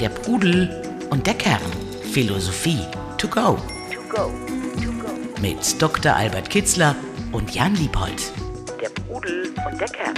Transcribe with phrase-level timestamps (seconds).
[0.00, 1.60] Der Pudel und der Kern.
[2.12, 2.80] Philosophie
[3.18, 3.58] to go.
[5.40, 6.14] Mit Dr.
[6.14, 6.94] Albert Kitzler
[7.32, 8.32] und Jan Liebold.
[8.80, 10.14] Der Pudel und der Kern.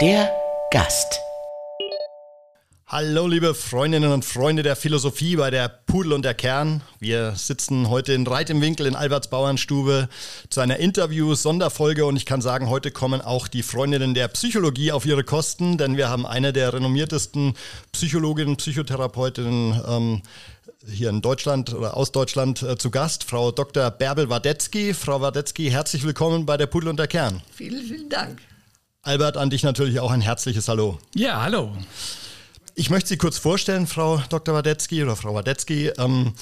[0.00, 0.30] Der
[0.70, 1.15] Gast.
[2.88, 6.82] Hallo liebe Freundinnen und Freunde der Philosophie bei der Pudel und der Kern.
[7.00, 10.08] Wir sitzen heute in Reit im Winkel in Alberts Bauernstube
[10.50, 15.04] zu einer Interview-Sonderfolge und ich kann sagen, heute kommen auch die Freundinnen der Psychologie auf
[15.04, 17.54] ihre Kosten, denn wir haben eine der renommiertesten
[17.90, 20.22] Psychologinnen, Psychotherapeutinnen ähm,
[20.88, 23.90] hier in Deutschland oder aus Deutschland äh, zu Gast, Frau Dr.
[23.90, 24.94] Bärbel Wadetzky.
[24.94, 27.42] Frau Wadetzky, herzlich willkommen bei der Pudel und der Kern.
[27.50, 28.38] Vielen, vielen Dank.
[29.02, 31.00] Albert, an dich natürlich auch ein herzliches Hallo.
[31.16, 31.72] Ja, hallo.
[32.78, 34.54] Ich möchte Sie kurz vorstellen, Frau Dr.
[34.54, 35.88] Wadetzky oder Frau Wadetzky.
[35.96, 36.34] Ähm,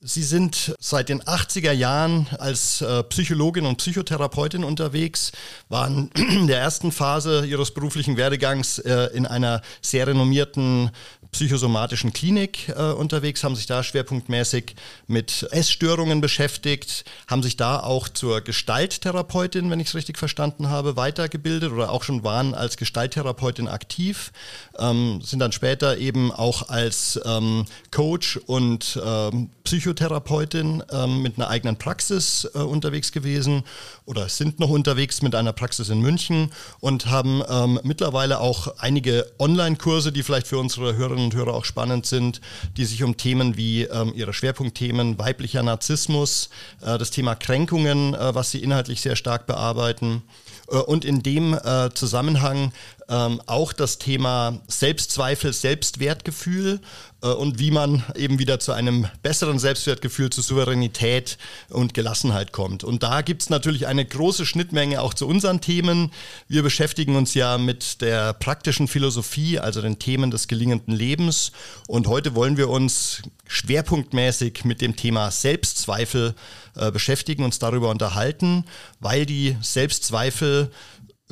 [0.00, 5.32] Sie sind seit den 80er Jahren als äh, Psychologin und Psychotherapeutin unterwegs,
[5.68, 10.92] waren in der ersten Phase Ihres beruflichen Werdegangs äh, in einer sehr renommierten
[11.32, 18.10] psychosomatischen Klinik äh, unterwegs, haben sich da schwerpunktmäßig mit Essstörungen beschäftigt, haben sich da auch
[18.10, 23.66] zur Gestalttherapeutin, wenn ich es richtig verstanden habe, weitergebildet oder auch schon waren als Gestalttherapeutin
[23.66, 24.30] aktiv,
[24.78, 31.48] ähm, sind dann später eben auch als ähm, Coach und ähm, Psychotherapeutin ähm, mit einer
[31.48, 33.64] eigenen Praxis äh, unterwegs gewesen
[34.04, 39.32] oder sind noch unterwegs mit einer Praxis in München und haben ähm, mittlerweile auch einige
[39.38, 42.40] Online-Kurse, die vielleicht für unsere Hörerinnen Hörerinnen und Hörer auch spannend sind,
[42.76, 48.34] die sich um Themen wie ähm, ihre Schwerpunktthemen weiblicher Narzissmus, äh, das Thema Kränkungen, äh,
[48.34, 50.22] was sie inhaltlich sehr stark bearbeiten
[50.70, 52.72] äh, und in dem äh, Zusammenhang
[53.08, 56.80] ähm, auch das Thema Selbstzweifel, Selbstwertgefühl
[57.28, 62.82] und wie man eben wieder zu einem besseren Selbstwertgefühl, zu Souveränität und Gelassenheit kommt.
[62.82, 66.10] Und da gibt es natürlich eine große Schnittmenge auch zu unseren Themen.
[66.48, 71.52] Wir beschäftigen uns ja mit der praktischen Philosophie, also den Themen des gelingenden Lebens.
[71.86, 76.34] Und heute wollen wir uns schwerpunktmäßig mit dem Thema Selbstzweifel
[76.74, 78.64] äh, beschäftigen, uns darüber unterhalten,
[78.98, 80.70] weil die Selbstzweifel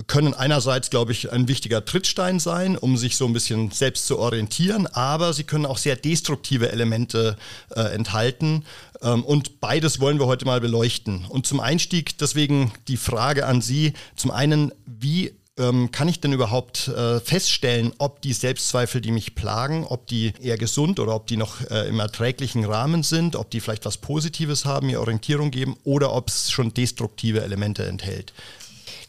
[0.06, 4.18] können einerseits, glaube ich, ein wichtiger Trittstein sein, um sich so ein bisschen selbst zu
[4.18, 7.36] orientieren, aber sie können auch sehr destruktive Elemente
[7.74, 8.64] äh, enthalten.
[9.02, 11.24] Ähm, und beides wollen wir heute mal beleuchten.
[11.28, 13.92] Und zum Einstieg deswegen die Frage an Sie.
[14.16, 19.34] Zum einen, wie ähm, kann ich denn überhaupt äh, feststellen, ob die Selbstzweifel, die mich
[19.34, 23.50] plagen, ob die eher gesund oder ob die noch äh, im erträglichen Rahmen sind, ob
[23.50, 28.32] die vielleicht was Positives haben, mir Orientierung geben oder ob es schon destruktive Elemente enthält?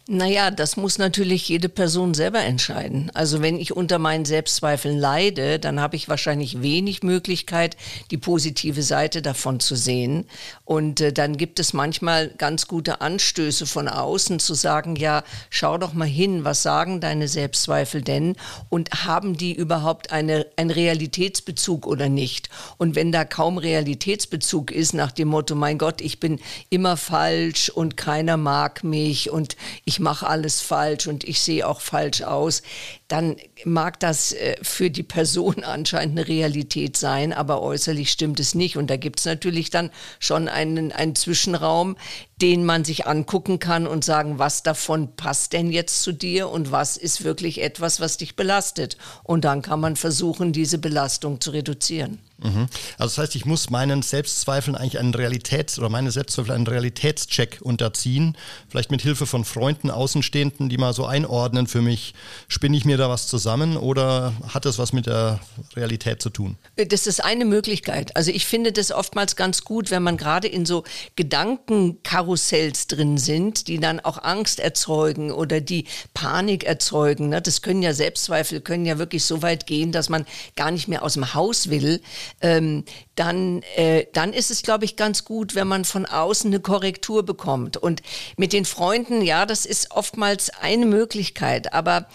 [0.07, 3.11] Naja, das muss natürlich jede Person selber entscheiden.
[3.13, 7.77] Also wenn ich unter meinen Selbstzweifeln leide, dann habe ich wahrscheinlich wenig Möglichkeit,
[8.09, 10.25] die positive Seite davon zu sehen.
[10.65, 15.77] Und äh, dann gibt es manchmal ganz gute Anstöße von außen zu sagen, ja, schau
[15.77, 18.35] doch mal hin, was sagen deine Selbstzweifel denn?
[18.69, 22.49] Und haben die überhaupt eine, einen Realitätsbezug oder nicht?
[22.77, 26.39] Und wenn da kaum Realitätsbezug ist, nach dem Motto, mein Gott, ich bin
[26.71, 31.79] immer falsch und keiner mag mich und ich mache alles falsch und ich sehe auch
[31.79, 32.61] falsch aus,
[33.11, 33.35] dann
[33.65, 38.77] mag das äh, für die Person anscheinend eine Realität sein, aber äußerlich stimmt es nicht.
[38.77, 41.97] Und da gibt es natürlich dann schon einen, einen Zwischenraum,
[42.41, 46.71] den man sich angucken kann und sagen, was davon passt denn jetzt zu dir und
[46.71, 48.97] was ist wirklich etwas, was dich belastet.
[49.23, 52.19] Und dann kann man versuchen, diese Belastung zu reduzieren.
[52.43, 52.67] Mhm.
[52.97, 57.59] Also das heißt, ich muss meinen Selbstzweifeln eigentlich einen Realitäts- oder meine Selbstzweifel einen Realitätscheck
[57.61, 58.35] unterziehen,
[58.67, 62.13] vielleicht mit Hilfe von Freunden, Außenstehenden, die mal so einordnen für mich,
[62.47, 65.39] spinne ich mir da was zusammen oder hat das was mit der
[65.75, 66.57] Realität zu tun?
[66.75, 68.15] Das ist eine Möglichkeit.
[68.15, 70.83] Also ich finde das oftmals ganz gut, wenn man gerade in so
[71.15, 77.29] Gedankenkarussells drin sind, die dann auch Angst erzeugen oder die Panik erzeugen.
[77.29, 77.41] Ne?
[77.41, 80.25] Das können ja Selbstzweifel, können ja wirklich so weit gehen, dass man
[80.55, 82.01] gar nicht mehr aus dem Haus will
[82.41, 82.83] ähm,
[83.15, 87.23] dann, äh, dann ist es, glaube ich, ganz gut, wenn man von außen eine Korrektur
[87.23, 87.77] bekommt.
[87.77, 88.01] Und
[88.37, 92.07] mit den Freunden, ja, das ist oftmals eine Möglichkeit, aber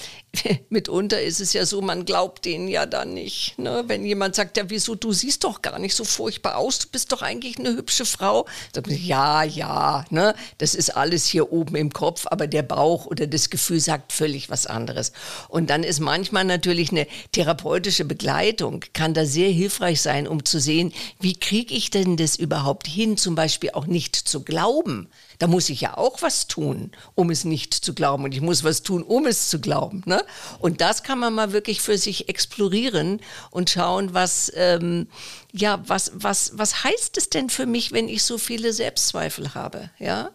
[0.68, 3.58] mitunter ist es ja so, man glaubt denen ja dann nicht.
[3.58, 3.84] Ne?
[3.86, 7.12] Wenn jemand sagt, ja, wieso, du siehst doch gar nicht so furchtbar aus, du bist
[7.12, 8.46] doch eigentlich eine hübsche Frau.
[8.74, 10.34] Sagt man, ja, ja, ne?
[10.58, 14.50] das ist alles hier oben im Kopf, aber der Bauch oder das Gefühl sagt völlig
[14.50, 15.12] was anderes.
[15.48, 20.60] Und dann ist manchmal natürlich eine therapeutische Begleitung, kann da sehr hilfreich sein, um zu
[20.60, 25.08] sehen, wie kriege ich denn das überhaupt hin, zum Beispiel auch nicht zu glauben.
[25.38, 28.24] Da muss ich ja auch was tun, um es nicht zu glauben.
[28.24, 30.02] Und ich muss was tun, um es zu glauben.
[30.06, 30.22] Ne?
[30.58, 35.08] Und das kann man mal wirklich für sich explorieren und schauen, was, ähm,
[35.52, 39.90] ja, was, was, was heißt es denn für mich, wenn ich so viele Selbstzweifel habe?
[39.98, 40.30] Ja?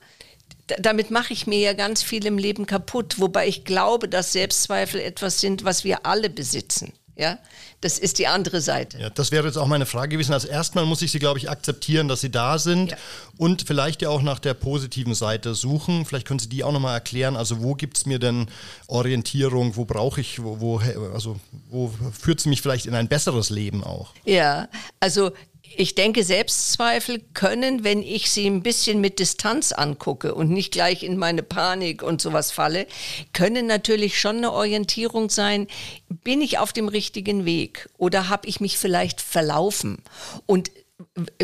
[0.79, 5.01] damit mache ich mir ja ganz viel im Leben kaputt, wobei ich glaube, dass Selbstzweifel
[5.01, 6.93] etwas sind, was wir alle besitzen.
[7.21, 7.37] Ja,
[7.81, 8.97] das ist die andere Seite.
[8.97, 10.33] Ja, das wäre jetzt auch meine Frage gewesen.
[10.33, 12.97] Als erstmal muss ich Sie, glaube ich, akzeptieren, dass Sie da sind ja.
[13.37, 16.03] und vielleicht ja auch nach der positiven Seite suchen.
[16.07, 17.35] Vielleicht können Sie die auch nochmal erklären.
[17.35, 18.47] Also wo gibt es mir denn
[18.87, 19.75] Orientierung?
[19.75, 20.79] Wo brauche ich, wo, wo,
[21.13, 21.39] also
[21.69, 24.13] wo führt es mich vielleicht in ein besseres Leben auch?
[24.25, 24.67] Ja,
[24.99, 25.29] also
[25.75, 31.03] ich denke, Selbstzweifel können, wenn ich sie ein bisschen mit Distanz angucke und nicht gleich
[31.03, 32.87] in meine Panik und sowas falle,
[33.33, 35.67] können natürlich schon eine Orientierung sein,
[36.09, 39.99] bin ich auf dem richtigen Weg oder habe ich mich vielleicht verlaufen?
[40.45, 40.71] Und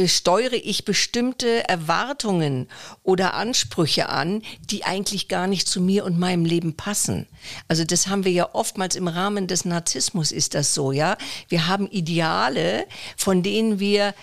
[0.06, 2.68] steuere ich bestimmte Erwartungen
[3.04, 7.28] oder Ansprüche an, die eigentlich gar nicht zu mir und meinem Leben passen.
[7.68, 11.18] Also das haben wir ja oftmals im Rahmen des Narzissmus ist das so, ja.
[11.48, 14.14] Wir haben Ideale, von denen wir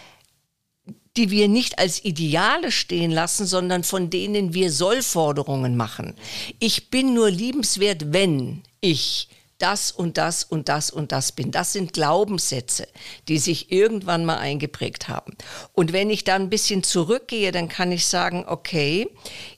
[1.17, 6.15] die wir nicht als Ideale stehen lassen, sondern von denen wir Sollforderungen machen.
[6.59, 9.29] Ich bin nur liebenswert, wenn ich
[9.59, 11.51] das und das und das und das bin.
[11.51, 12.89] Das sind Glaubenssätze,
[13.29, 15.37] die sich irgendwann mal eingeprägt haben.
[15.73, 19.09] Und wenn ich da ein bisschen zurückgehe, dann kann ich sagen, okay,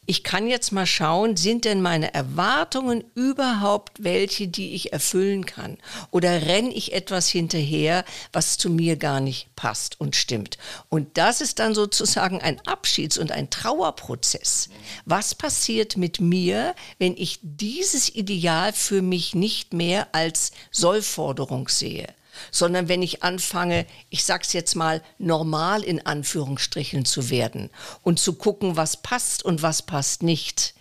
[0.06, 5.78] ich kann jetzt mal schauen, sind denn meine Erwartungen überhaupt welche, die ich erfüllen kann?
[6.12, 10.58] Oder renne ich etwas hinterher, was zu mir gar nicht passt und stimmt?
[10.88, 14.68] Und das ist dann sozusagen ein Abschieds- und ein Trauerprozess.
[15.04, 22.06] Was passiert mit mir, wenn ich dieses Ideal für mich nicht mehr als Sollforderung sehe?
[22.50, 27.70] Sondern wenn ich anfange, ich sag's jetzt mal, normal in Anführungsstrichen zu werden
[28.02, 30.74] und zu gucken, was passt und was passt nicht.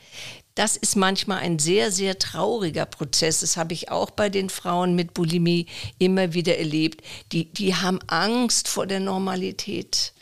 [0.56, 3.42] Das ist manchmal ein sehr, sehr trauriger Prozess.
[3.42, 5.66] Das habe ich auch bei den Frauen mit Bulimie
[6.00, 7.02] immer wieder erlebt.
[7.34, 10.14] Die, die haben Angst vor der Normalität.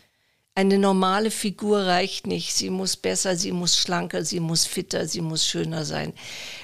[0.55, 2.53] Eine normale Figur reicht nicht.
[2.53, 6.13] Sie muss besser, sie muss schlanker, sie muss fitter, sie muss schöner sein.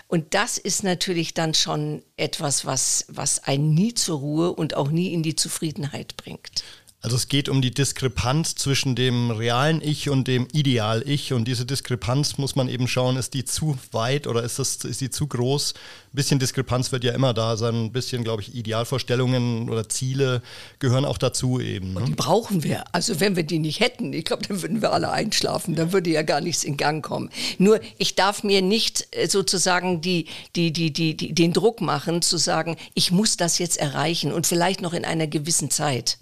[0.07, 4.89] Und das ist natürlich dann schon etwas, was, was einen nie zur Ruhe und auch
[4.89, 6.63] nie in die Zufriedenheit bringt.
[7.01, 11.31] Also es geht um die Diskrepanz zwischen dem realen Ich und dem Ideal-Ich.
[11.31, 14.99] Und diese Diskrepanz muss man eben schauen, ist die zu weit oder ist, das, ist
[14.99, 15.75] die zu groß?
[15.75, 15.79] Ein
[16.11, 17.85] bisschen Diskrepanz wird ja immer da sein.
[17.85, 20.41] Ein bisschen, glaube ich, Idealvorstellungen oder Ziele
[20.79, 21.93] gehören auch dazu eben.
[21.93, 22.01] Ne?
[22.01, 22.83] Und die brauchen wir.
[22.93, 25.75] Also wenn wir die nicht hätten, ich glaube, dann würden wir alle einschlafen.
[25.75, 27.29] Dann würde ja gar nichts in Gang kommen.
[27.59, 30.25] Nur ich darf mir nicht äh, sozusagen die,
[30.57, 34.47] die, die, die, die, den Druck machen, zu sagen, ich muss das jetzt erreichen und
[34.47, 36.17] vielleicht noch in einer gewissen Zeit.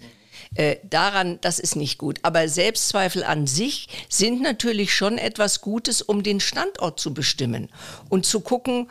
[0.54, 2.18] Äh, daran, das ist nicht gut.
[2.22, 7.68] Aber Selbstzweifel an sich sind natürlich schon etwas Gutes, um den Standort zu bestimmen
[8.08, 8.90] und zu gucken,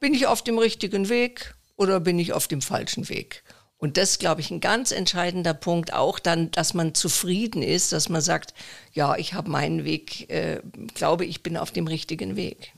[0.00, 3.42] bin ich auf dem richtigen Weg oder bin ich auf dem falschen Weg?
[3.78, 8.08] Und das glaube ich, ein ganz entscheidender Punkt, auch dann, dass man zufrieden ist, dass
[8.08, 8.52] man sagt,
[8.92, 10.60] ja, ich habe meinen Weg, äh,
[10.94, 12.72] glaube ich bin auf dem richtigen Weg.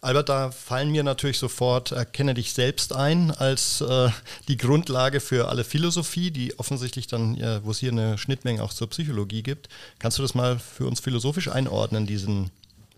[0.00, 4.10] Albert, da fallen mir natürlich sofort Erkenne dich selbst ein als äh,
[4.48, 8.72] die Grundlage für alle Philosophie, die offensichtlich dann, äh, wo es hier eine Schnittmenge auch
[8.72, 9.68] zur Psychologie gibt.
[9.98, 12.50] Kannst du das mal für uns philosophisch einordnen, diesen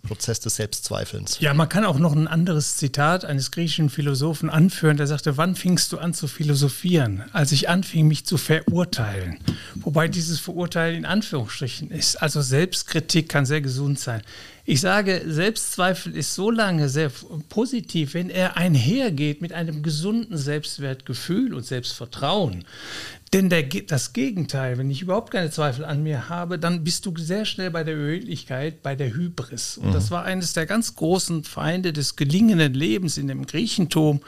[0.03, 1.39] Prozess des Selbstzweifelns.
[1.41, 5.55] Ja, man kann auch noch ein anderes Zitat eines griechischen Philosophen anführen, der sagte, wann
[5.55, 7.23] fingst du an zu philosophieren?
[7.33, 9.39] Als ich anfing, mich zu verurteilen.
[9.77, 12.17] Wobei dieses Verurteilen in Anführungsstrichen ist.
[12.17, 14.23] Also Selbstkritik kann sehr gesund sein.
[14.65, 17.11] Ich sage, Selbstzweifel ist so lange sehr
[17.49, 22.65] positiv, wenn er einhergeht mit einem gesunden Selbstwertgefühl und Selbstvertrauen.
[23.33, 27.15] Denn der, das Gegenteil, wenn ich überhaupt keine Zweifel an mir habe, dann bist du
[27.17, 29.79] sehr schnell bei der Überheblichkeit, bei der Hybris.
[29.79, 29.93] Und mhm.
[29.95, 34.21] das war eines der ganz großen Feinde des gelingenden Lebens in dem Griechentum.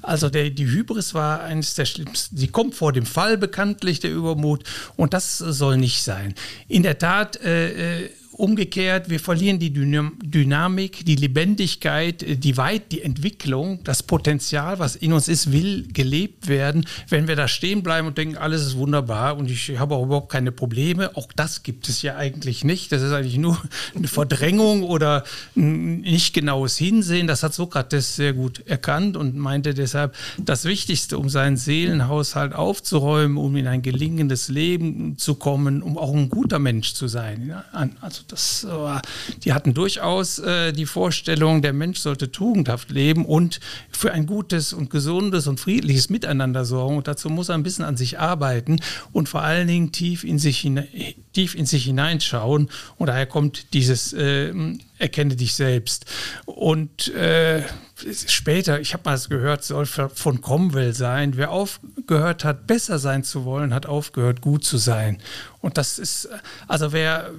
[0.00, 2.36] Also der, die Hybris war eines der schlimmsten.
[2.36, 4.62] Sie kommt vor dem Fall bekanntlich, der Übermut.
[4.96, 6.34] Und das soll nicht sein.
[6.68, 12.92] In der Tat, äh, äh umgekehrt, wir verlieren die Dynamik, die Lebendigkeit, äh, die Weit,
[12.92, 16.86] die Entwicklung, das Potenzial, was in uns ist, will gelebt werden.
[17.08, 20.30] Wenn wir da stehen bleiben und denken, alles ist wunderbar und ich habe auch überhaupt
[20.30, 22.92] keine Probleme, auch das gibt es ja eigentlich nicht.
[22.92, 23.60] Das ist eigentlich nur
[23.94, 25.24] eine Verdrängung oder
[25.56, 27.26] ein nicht genaues Hinsehen.
[27.26, 33.36] Das hat Sokrates sehr gut erkannt und meinte deshalb, das Wichtigste, um seinen Seelenhaushalt aufzuräumen,
[33.36, 37.54] um in ein gelingendes Leben zu kommen, um auch ein guter Mensch zu sein.
[38.00, 38.66] Also das,
[39.44, 43.60] die hatten durchaus äh, die Vorstellung, der Mensch sollte tugendhaft leben und
[43.90, 46.96] für ein gutes und gesundes und friedliches Miteinander sorgen.
[46.96, 48.80] Und dazu muss er ein bisschen an sich arbeiten
[49.12, 50.70] und vor allen Dingen tief in sich,
[51.32, 52.68] tief in sich hineinschauen.
[52.96, 54.52] Und daher kommt dieses äh,
[55.02, 56.06] Erkenne dich selbst.
[56.44, 57.64] Und äh,
[58.28, 61.36] später, ich habe mal das gehört, soll von Cromwell sein.
[61.36, 65.20] Wer aufgehört hat, besser sein zu wollen, hat aufgehört, gut zu sein.
[65.60, 66.28] Und das ist,
[66.68, 67.32] also wer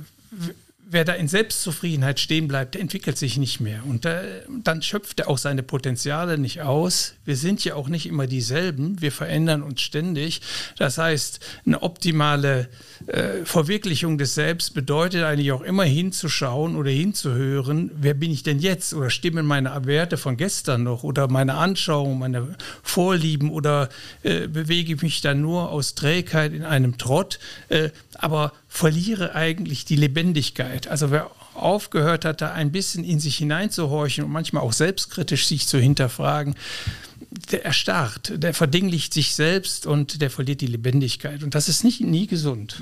[0.89, 3.81] wer da in Selbstzufriedenheit stehen bleibt, der entwickelt sich nicht mehr.
[3.85, 4.21] Und da,
[4.63, 7.15] dann schöpft er auch seine Potenziale nicht aus.
[7.25, 9.01] Wir sind ja auch nicht immer dieselben.
[9.01, 10.41] Wir verändern uns ständig.
[10.77, 12.69] Das heißt, eine optimale
[13.07, 18.59] äh, Verwirklichung des Selbst bedeutet eigentlich auch immer hinzuschauen oder hinzuhören, wer bin ich denn
[18.59, 18.93] jetzt?
[18.93, 21.03] Oder stimmen meine Werte von gestern noch?
[21.03, 23.49] Oder meine Anschauung, meine Vorlieben?
[23.51, 23.89] Oder
[24.21, 27.39] äh, bewege ich mich dann nur aus Trägheit in einem Trott?
[27.69, 27.89] Äh,
[28.21, 30.87] aber verliere eigentlich die Lebendigkeit.
[30.87, 35.67] Also wer aufgehört hat, da ein bisschen in sich hineinzuhorchen und manchmal auch selbstkritisch sich
[35.67, 36.55] zu hinterfragen,
[37.51, 41.43] der erstarrt, der verdinglicht sich selbst und der verliert die Lebendigkeit.
[41.43, 42.81] Und das ist nicht nie gesund.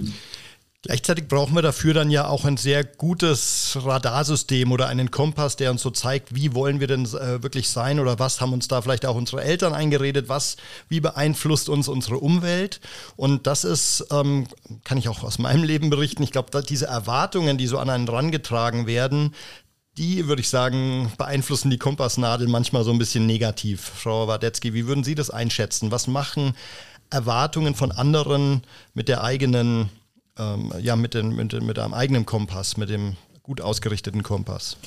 [0.84, 5.70] Gleichzeitig brauchen wir dafür dann ja auch ein sehr gutes Radarsystem oder einen Kompass, der
[5.70, 8.82] uns so zeigt, wie wollen wir denn äh, wirklich sein oder was haben uns da
[8.82, 10.58] vielleicht auch unsere Eltern eingeredet, was,
[10.90, 12.82] wie beeinflusst uns unsere Umwelt.
[13.16, 14.48] Und das ist, ähm,
[14.84, 18.08] kann ich auch aus meinem Leben berichten, ich glaube, diese Erwartungen, die so an einen
[18.08, 19.36] rangetragen werden,
[19.98, 23.82] die, würde ich sagen, beeinflussen die Kompassnadel manchmal so ein bisschen negativ.
[23.82, 25.92] Frau Wadetzky, wie würden Sie das einschätzen?
[25.92, 26.56] Was machen
[27.12, 28.64] Erwartungen von anderen
[28.96, 29.90] mit der eigenen
[30.38, 34.78] ähm, ja, mit, den, mit, mit einem eigenen Kompass, mit dem gut ausgerichteten Kompass?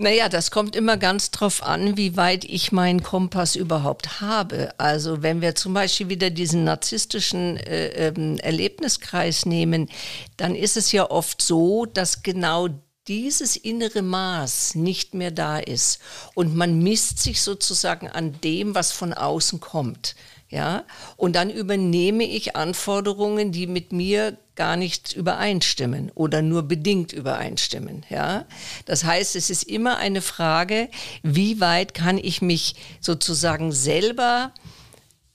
[0.00, 4.72] Naja, das kommt immer ganz drauf an, wie weit ich meinen Kompass überhaupt habe.
[4.78, 9.90] Also wenn wir zum Beispiel wieder diesen narzisstischen äh, äh, Erlebniskreis nehmen,
[10.38, 12.68] dann ist es ja oft so, dass genau
[13.08, 16.00] dieses innere Maß nicht mehr da ist
[16.34, 20.14] und man misst sich sozusagen an dem, was von außen kommt.
[20.50, 20.84] Ja,
[21.16, 28.04] und dann übernehme ich Anforderungen, die mit mir gar nicht übereinstimmen oder nur bedingt übereinstimmen.
[28.10, 28.46] Ja,
[28.84, 30.88] das heißt, es ist immer eine Frage,
[31.22, 34.52] wie weit kann ich mich sozusagen selber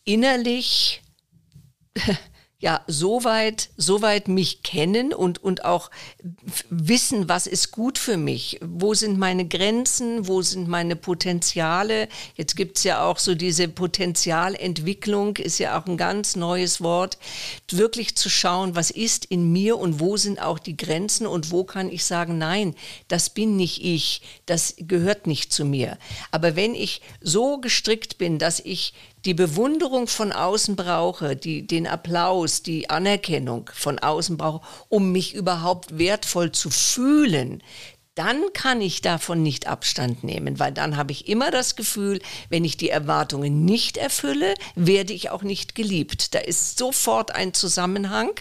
[0.03, 1.01] innerlich
[2.65, 5.91] ja, soweit, soweit mich kennen und, und auch
[6.71, 12.09] wissen, was ist gut für mich, wo sind meine Grenzen, wo sind meine Potenziale.
[12.33, 17.19] Jetzt gibt's ja auch so diese Potenzialentwicklung, ist ja auch ein ganz neues Wort,
[17.69, 21.65] wirklich zu schauen, was ist in mir und wo sind auch die Grenzen und wo
[21.65, 22.73] kann ich sagen, nein,
[23.07, 25.99] das bin nicht ich, das gehört nicht zu mir.
[26.31, 31.87] Aber wenn ich so gestrickt bin, dass ich die Bewunderung von außen brauche, die, den
[31.87, 37.61] Applaus, die Anerkennung von außen brauche, um mich überhaupt wertvoll zu fühlen,
[38.13, 42.63] dann kann ich davon nicht Abstand nehmen, weil dann habe ich immer das Gefühl, wenn
[42.63, 46.33] ich die Erwartungen nicht erfülle, werde ich auch nicht geliebt.
[46.33, 48.31] Da ist sofort ein Zusammenhang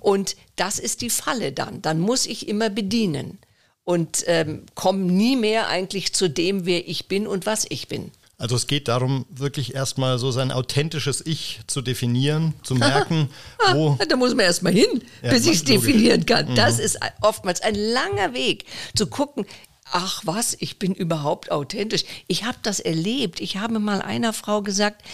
[0.00, 1.80] und das ist die Falle dann.
[1.80, 3.38] Dann muss ich immer bedienen
[3.84, 8.10] und ähm, komme nie mehr eigentlich zu dem, wer ich bin und was ich bin.
[8.42, 13.30] Also es geht darum, wirklich erstmal so sein authentisches Ich zu definieren, zu merken,
[13.72, 13.96] wo.
[14.08, 16.50] da muss man erstmal hin, ja, bis ich es definieren kann.
[16.50, 16.56] Mhm.
[16.56, 18.64] Das ist oftmals ein langer Weg,
[18.96, 19.46] zu gucken,
[19.84, 22.02] ach was, ich bin überhaupt authentisch.
[22.26, 23.40] Ich habe das erlebt.
[23.40, 25.04] Ich habe mal einer Frau gesagt,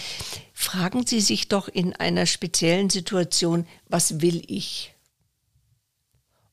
[0.55, 4.95] fragen Sie sich doch in einer speziellen Situation, was will ich?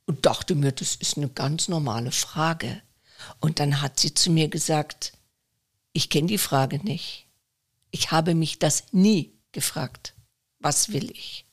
[0.08, 2.82] Und dachte mir, das ist eine ganz normale Frage.
[3.39, 5.13] Und dann hat sie zu mir gesagt,
[5.96, 7.25] ich kenne die Frage nicht.
[7.90, 10.14] Ich habe mich das nie gefragt.
[10.60, 11.46] Was will ich?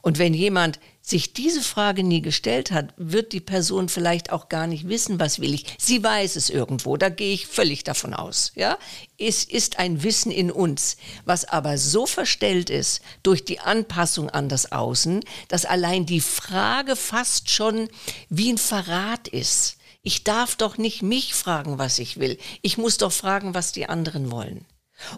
[0.00, 4.66] Und wenn jemand sich diese Frage nie gestellt hat, wird die Person vielleicht auch gar
[4.66, 5.66] nicht wissen, was will ich.
[5.76, 8.52] Sie weiß es irgendwo, da gehe ich völlig davon aus.
[8.54, 8.78] Ja?
[9.18, 10.96] Es ist ein Wissen in uns,
[11.26, 16.96] was aber so verstellt ist durch die Anpassung an das Außen, dass allein die Frage
[16.96, 17.90] fast schon
[18.30, 19.77] wie ein Verrat ist.
[20.08, 22.38] Ich darf doch nicht mich fragen, was ich will.
[22.62, 24.64] Ich muss doch fragen, was die anderen wollen.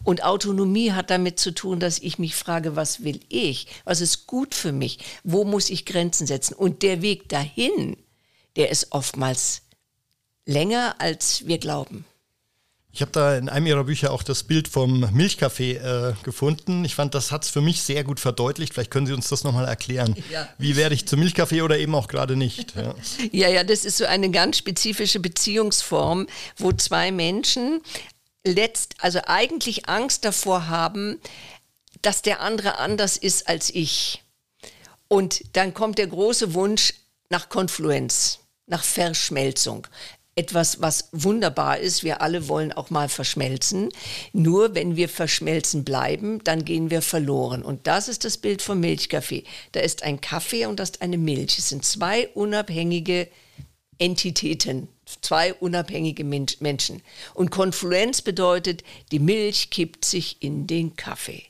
[0.03, 3.69] Und Autonomie hat damit zu tun, dass ich mich frage, was will ich?
[3.85, 4.99] Was ist gut für mich?
[5.23, 6.55] Wo muss ich Grenzen setzen?
[6.55, 7.99] Und der Weg dahin,
[8.57, 9.63] der ist oftmals
[10.45, 12.05] länger, als wir glauben.
[12.93, 16.85] Ich habe da in einem Ihrer Bücher auch das Bild vom Milchkaffee äh, gefunden.
[16.85, 18.75] Ich fand, das hat es für mich sehr gut verdeutlicht.
[18.75, 20.17] Vielleicht können Sie uns das nochmal erklären.
[20.31, 20.49] Ja.
[20.59, 22.75] Wie werde ich zum Milchkaffee oder eben auch gerade nicht?
[22.75, 22.95] Ja.
[23.33, 27.81] ja, ja, das ist so eine ganz spezifische Beziehungsform, wo zwei Menschen
[28.45, 31.21] letzt, also eigentlich Angst davor haben,
[32.03, 34.25] dass der andere anders ist als ich.
[35.07, 36.95] Und dann kommt der große Wunsch
[37.29, 39.87] nach Konfluenz, nach Verschmelzung
[40.41, 42.03] etwas, was wunderbar ist.
[42.03, 43.91] Wir alle wollen auch mal verschmelzen.
[44.33, 47.63] Nur wenn wir verschmelzen bleiben, dann gehen wir verloren.
[47.63, 49.45] Und das ist das Bild vom Milchkaffee.
[49.73, 51.59] Da ist ein Kaffee und da ist eine Milch.
[51.59, 53.29] Es sind zwei unabhängige
[53.99, 54.89] Entitäten,
[55.21, 57.03] zwei unabhängige Menschen.
[57.35, 58.83] Und Konfluenz bedeutet,
[59.13, 61.50] die Milch kippt sich in den Kaffee.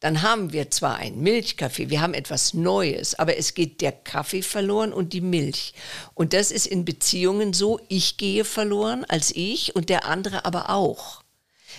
[0.00, 4.42] Dann haben wir zwar einen Milchkaffee, wir haben etwas Neues, aber es geht der Kaffee
[4.42, 5.74] verloren und die Milch.
[6.14, 10.70] Und das ist in Beziehungen so, ich gehe verloren als ich und der andere aber
[10.70, 11.22] auch.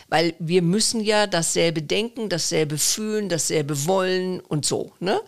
[0.10, 4.92] Weil wir müssen ja dasselbe denken, dasselbe fühlen, dasselbe wollen und so.
[5.00, 5.22] Ne?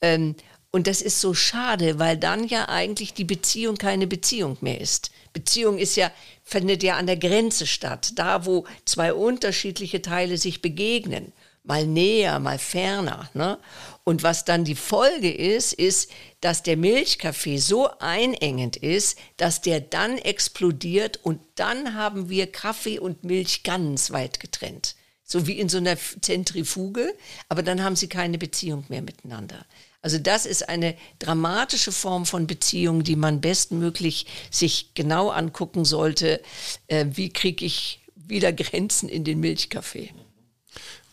[0.00, 0.34] Ähm,
[0.72, 5.10] und das ist so schade, weil dann ja eigentlich die Beziehung keine Beziehung mehr ist.
[5.32, 6.10] Beziehung ist ja,
[6.42, 11.32] findet ja an der Grenze statt, da wo zwei unterschiedliche Teile sich begegnen
[11.64, 13.30] mal näher, mal ferner.
[13.34, 13.58] Ne?
[14.04, 19.80] Und was dann die Folge ist, ist, dass der Milchkaffee so einengend ist, dass der
[19.80, 24.96] dann explodiert und dann haben wir Kaffee und Milch ganz weit getrennt.
[25.24, 27.14] So wie in so einer Zentrifuge,
[27.48, 29.64] aber dann haben sie keine Beziehung mehr miteinander.
[30.02, 36.42] Also das ist eine dramatische Form von Beziehung, die man bestmöglich sich genau angucken sollte.
[36.88, 40.10] Äh, wie kriege ich wieder Grenzen in den Milchkaffee?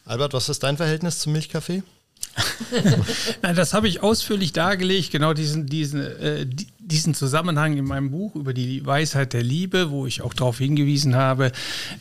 [0.10, 1.84] Albert, was ist dein Verhältnis zum Milchkaffee?
[3.44, 6.48] Nein, das habe ich ausführlich dargelegt, genau diesen, diesen, äh,
[6.89, 11.15] diesen Zusammenhang in meinem Buch über die Weisheit der Liebe, wo ich auch darauf hingewiesen
[11.15, 11.51] habe,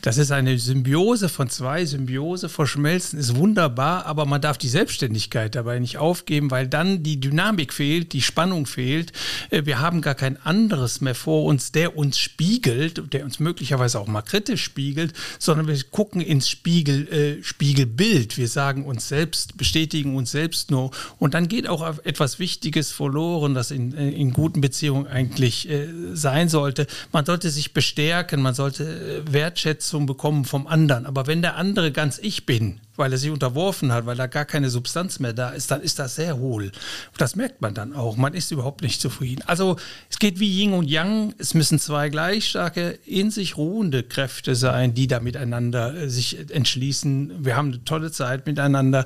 [0.01, 1.85] das ist eine Symbiose von zwei.
[1.85, 7.19] Symbiose verschmelzen ist wunderbar, aber man darf die Selbstständigkeit dabei nicht aufgeben, weil dann die
[7.19, 9.13] Dynamik fehlt, die Spannung fehlt.
[9.51, 13.99] Äh, wir haben gar kein anderes mehr vor uns, der uns spiegelt, der uns möglicherweise
[13.99, 18.37] auch mal kritisch spiegelt, sondern wir gucken ins Spiegel, äh, Spiegelbild.
[18.37, 20.91] Wir sagen uns selbst, bestätigen uns selbst nur.
[21.19, 25.69] Und dann geht auch etwas Wichtiges verloren, das in, äh, in guten Beziehungen Beziehung eigentlich
[25.69, 26.87] äh, sein sollte.
[27.11, 28.85] Man sollte sich bestärken, man sollte
[29.27, 31.05] äh, Wertschätzung bekommen vom anderen.
[31.05, 34.45] Aber wenn der andere ganz ich bin, weil er sich unterworfen hat, weil da gar
[34.45, 36.71] keine Substanz mehr da ist, dann ist das sehr hohl.
[37.17, 38.17] Das merkt man dann auch.
[38.17, 39.41] Man ist überhaupt nicht zufrieden.
[39.47, 39.77] Also
[40.09, 41.33] es geht wie Yin und Yang.
[41.37, 46.51] Es müssen zwei gleich starke, in sich ruhende Kräfte sein, die da miteinander äh, sich
[46.51, 47.45] entschließen.
[47.45, 49.05] Wir haben eine tolle Zeit miteinander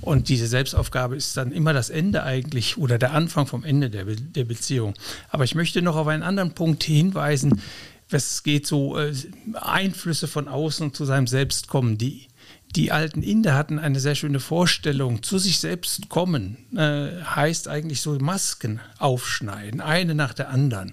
[0.00, 4.06] und diese Selbstaufgabe ist dann immer das Ende eigentlich oder der Anfang vom Ende der,
[4.06, 4.94] Be der Beziehung.
[5.28, 7.60] Aber ich möchte noch auf einen anderen Punkt hinweisen.
[8.10, 9.12] Es geht so äh,
[9.54, 12.28] Einflüsse von außen zu seinem Selbst kommen, die
[12.76, 15.22] die alten Inder hatten eine sehr schöne Vorstellung.
[15.22, 20.92] Zu sich selbst kommen äh, heißt eigentlich so Masken aufschneiden, eine nach der anderen.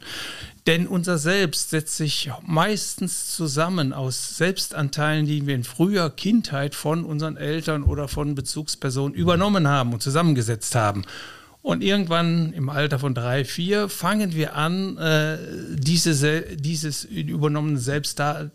[0.67, 7.03] Denn unser Selbst setzt sich meistens zusammen aus Selbstanteilen, die wir in früher Kindheit von
[7.03, 11.03] unseren Eltern oder von Bezugspersonen übernommen haben und zusammengesetzt haben.
[11.63, 15.37] Und irgendwann im Alter von drei, vier fangen wir an, äh,
[15.75, 18.49] diese, dieses übernommene Selbst da,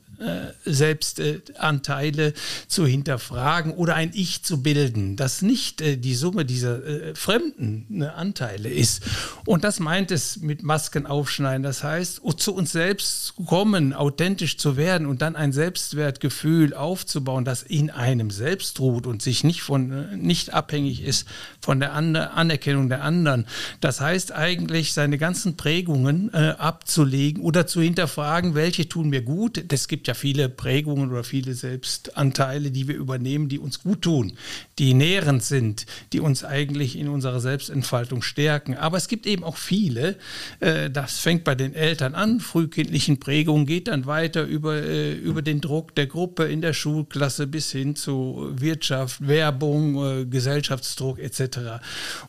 [0.65, 2.33] Selbstanteile
[2.69, 7.87] zu hinterfragen oder ein Ich zu bilden, das nicht äh, die Summe dieser äh, fremden
[7.89, 9.03] ne, Anteile ist.
[9.45, 11.63] Und das meint es mit Masken aufschneiden.
[11.63, 17.45] Das heißt, zu uns selbst zu kommen, authentisch zu werden und dann ein Selbstwertgefühl aufzubauen,
[17.45, 21.27] das in einem selbst ruht und sich nicht von nicht abhängig ist
[21.61, 23.47] von der Anerkennung der anderen.
[23.81, 29.65] Das heißt eigentlich, seine ganzen Prägungen äh, abzulegen oder zu hinterfragen, welche tun mir gut.
[29.73, 34.33] Es gibt ja viele Prägungen oder viele Selbstanteile, die wir übernehmen, die uns gut tun,
[34.79, 38.75] die nährend sind, die uns eigentlich in unserer Selbstentfaltung stärken.
[38.75, 40.17] Aber es gibt eben auch viele,
[40.61, 45.43] äh, das fängt bei den Eltern an, frühkindlichen Prägungen, geht dann weiter über, äh, über
[45.43, 51.81] den Druck der Gruppe in der Schulklasse bis hin zu Wirtschaft, Werbung, äh, Gesellschaftsdruck etc.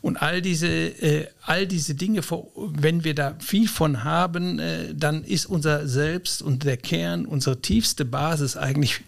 [0.02, 2.22] Und all diese, all diese Dinge,
[2.56, 4.62] wenn wir da viel von haben,
[4.94, 9.02] dann ist unser Selbst und der Kern, unsere tiefste Basis eigentlich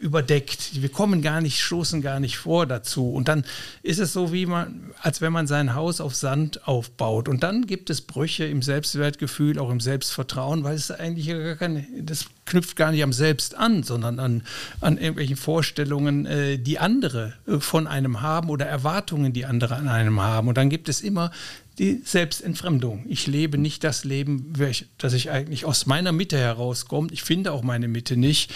[0.00, 0.80] überdeckt.
[0.80, 3.12] Wir kommen gar nicht, stoßen gar nicht vor dazu.
[3.12, 3.44] Und dann
[3.82, 7.28] ist es so, wie man, als wenn man sein Haus auf Sand aufbaut.
[7.28, 11.86] Und dann gibt es Brüche im Selbstwertgefühl, auch im Selbstvertrauen, weil es eigentlich gar keine,
[12.00, 14.42] das knüpft gar nicht am Selbst an, sondern an,
[14.80, 19.88] an irgendwelchen Vorstellungen, äh, die andere äh, von einem haben oder Erwartungen, die andere an
[19.88, 20.48] einem haben.
[20.48, 21.30] Und dann gibt es immer
[21.78, 23.04] die Selbstentfremdung.
[23.08, 24.52] Ich lebe nicht das Leben,
[24.98, 27.08] das ich eigentlich aus meiner Mitte herauskomme.
[27.12, 28.52] Ich finde auch meine Mitte nicht.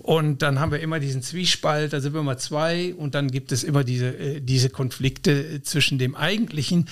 [0.00, 3.52] Und dann haben wir immer diesen Zwiespalt, da sind wir immer zwei und dann gibt
[3.52, 6.88] es immer diese, äh, diese Konflikte zwischen dem eigentlichen,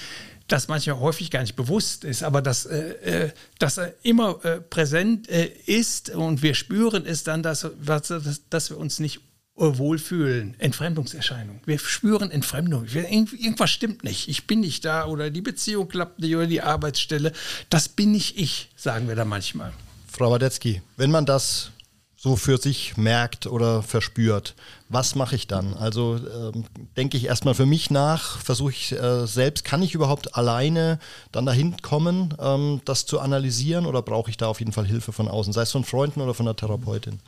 [0.48, 5.28] das manchmal häufig gar nicht bewusst ist, aber dass äh, äh das immer äh, präsent
[5.28, 9.20] äh, ist und wir spüren es dann, dass, dass, dass wir uns nicht
[9.56, 11.60] Wohlfühlen, Entfremdungserscheinung.
[11.64, 12.84] Wir spüren Entfremdung.
[12.84, 14.28] Irgendwas stimmt nicht.
[14.28, 17.32] Ich bin nicht da oder die Beziehung klappt nicht oder die Arbeitsstelle.
[17.70, 19.72] Das bin nicht ich, sagen wir da manchmal.
[20.06, 21.70] Frau Wadetzky, wenn man das
[22.16, 24.54] so für sich merkt oder verspürt,
[24.88, 25.74] was mache ich dann?
[25.74, 26.64] Also ähm,
[26.96, 30.98] denke ich erstmal für mich nach, versuche ich äh, selbst, kann ich überhaupt alleine
[31.30, 35.12] dann dahin kommen, ähm, das zu analysieren oder brauche ich da auf jeden Fall Hilfe
[35.12, 37.20] von außen, sei es von Freunden oder von einer Therapeutin?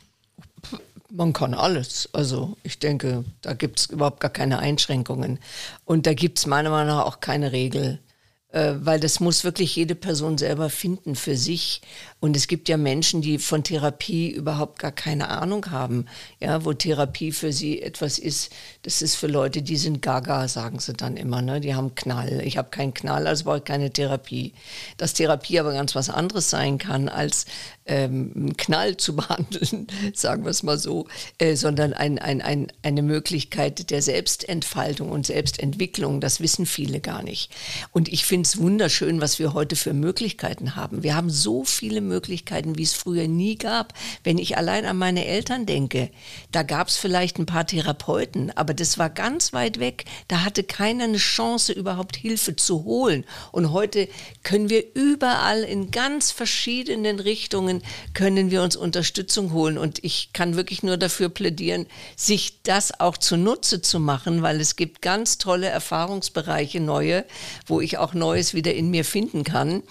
[1.11, 2.09] Man kann alles.
[2.13, 5.39] Also ich denke, da gibt es überhaupt gar keine Einschränkungen.
[5.85, 7.99] Und da gibt es meiner Meinung nach auch keine Regel.
[8.51, 11.81] Äh, weil das muss wirklich jede Person selber finden für sich.
[12.19, 16.07] Und es gibt ja Menschen, die von Therapie überhaupt gar keine Ahnung haben.
[16.39, 20.79] Ja, wo Therapie für sie etwas ist, das ist für Leute, die sind gaga, sagen
[20.79, 21.43] sie dann immer.
[21.43, 21.61] Ne?
[21.61, 22.41] Die haben Knall.
[22.43, 24.53] Ich habe keinen Knall, also brauche ich keine Therapie.
[24.97, 27.45] Dass Therapie aber ganz was anderes sein kann, als
[27.89, 31.07] ähm, Knall zu behandeln, sagen wir es mal so,
[31.39, 36.21] äh, sondern ein, ein, ein, eine Möglichkeit der Selbstentfaltung und Selbstentwicklung.
[36.21, 37.51] Das wissen viele gar nicht.
[37.91, 41.03] Und ich finde es wunderschön, was wir heute für Möglichkeiten haben.
[41.03, 43.93] Wir haben so viele Möglichkeiten, wie es früher nie gab.
[44.23, 46.11] Wenn ich allein an meine Eltern denke,
[46.51, 50.05] da gab es vielleicht ein paar Therapeuten, aber das war ganz weit weg.
[50.27, 53.25] Da hatte keiner eine Chance, überhaupt Hilfe zu holen.
[53.51, 54.07] Und heute
[54.43, 57.78] können wir überall in ganz verschiedenen Richtungen,
[58.15, 59.77] können wir uns Unterstützung holen.
[59.77, 64.75] Und ich kann wirklich nur dafür plädieren, sich das auch zunutze zu machen, weil es
[64.75, 67.23] gibt ganz tolle Erfahrungsbereiche, neue,
[67.67, 69.83] wo ich auch Neues wieder in mir finden kann.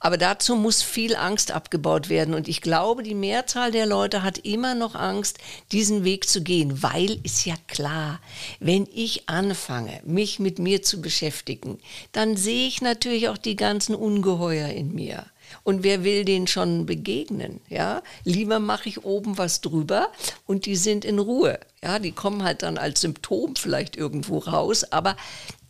[0.00, 2.32] Aber dazu muss viel Angst ab abgebaut werden.
[2.32, 5.38] Und ich glaube, die Mehrzahl der Leute hat immer noch Angst,
[5.72, 8.20] diesen Weg zu gehen, weil ist ja klar,
[8.60, 11.80] wenn ich anfange, mich mit mir zu beschäftigen,
[12.12, 15.26] dann sehe ich natürlich auch die ganzen Ungeheuer in mir.
[15.66, 17.60] Und wer will denen schon begegnen?
[17.68, 20.12] Ja, lieber mache ich oben was drüber
[20.46, 21.58] und die sind in Ruhe.
[21.82, 25.16] Ja, die kommen halt dann als Symptom vielleicht irgendwo raus, aber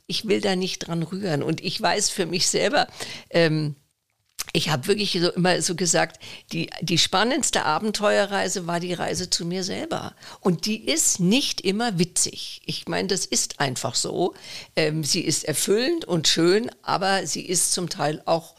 [0.07, 1.43] ich will da nicht dran rühren.
[1.43, 2.89] Und ich weiß für mich selber,
[3.31, 3.75] ähm,
[4.53, 9.47] ich habe wirklich so immer so gesagt, die, die spannendste Abenteuerreise war die Reise zu
[9.47, 10.15] mir selber.
[10.41, 12.61] Und die ist nicht immer witzig.
[12.67, 14.35] Ich meine, das ist einfach so.
[14.77, 18.57] Ähm, sie ist erfüllend und schön, aber sie ist zum Teil auch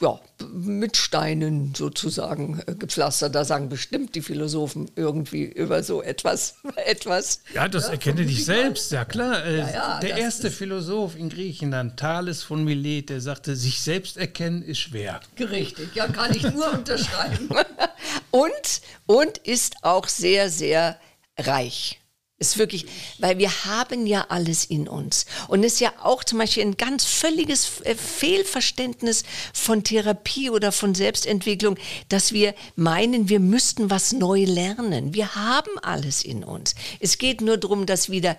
[0.00, 0.20] ja,
[0.52, 3.34] mit Steinen sozusagen äh, gepflastert.
[3.34, 6.56] Da sagen bestimmt die Philosophen irgendwie über so etwas.
[6.86, 9.44] etwas ja, das ja, erkenne dich selbst, ja klar.
[9.44, 14.16] Äh, ja, ja, der erste Philosoph in Griechenland, Thales von Milet, der sagte, sich selbst
[14.16, 15.20] erkennen ist schwer.
[15.38, 17.48] Richtig, ja, kann ich nur unterschreiben.
[18.30, 20.98] und, und ist auch sehr, sehr
[21.38, 22.00] reich.
[22.40, 22.86] Ist wirklich,
[23.18, 25.26] weil wir haben ja alles in uns.
[25.48, 30.70] Und es ist ja auch zum Beispiel ein ganz völliges äh, Fehlverständnis von Therapie oder
[30.70, 31.76] von Selbstentwicklung,
[32.08, 35.14] dass wir meinen, wir müssten was neu lernen.
[35.14, 36.76] Wir haben alles in uns.
[37.00, 38.36] Es geht nur darum, das wieder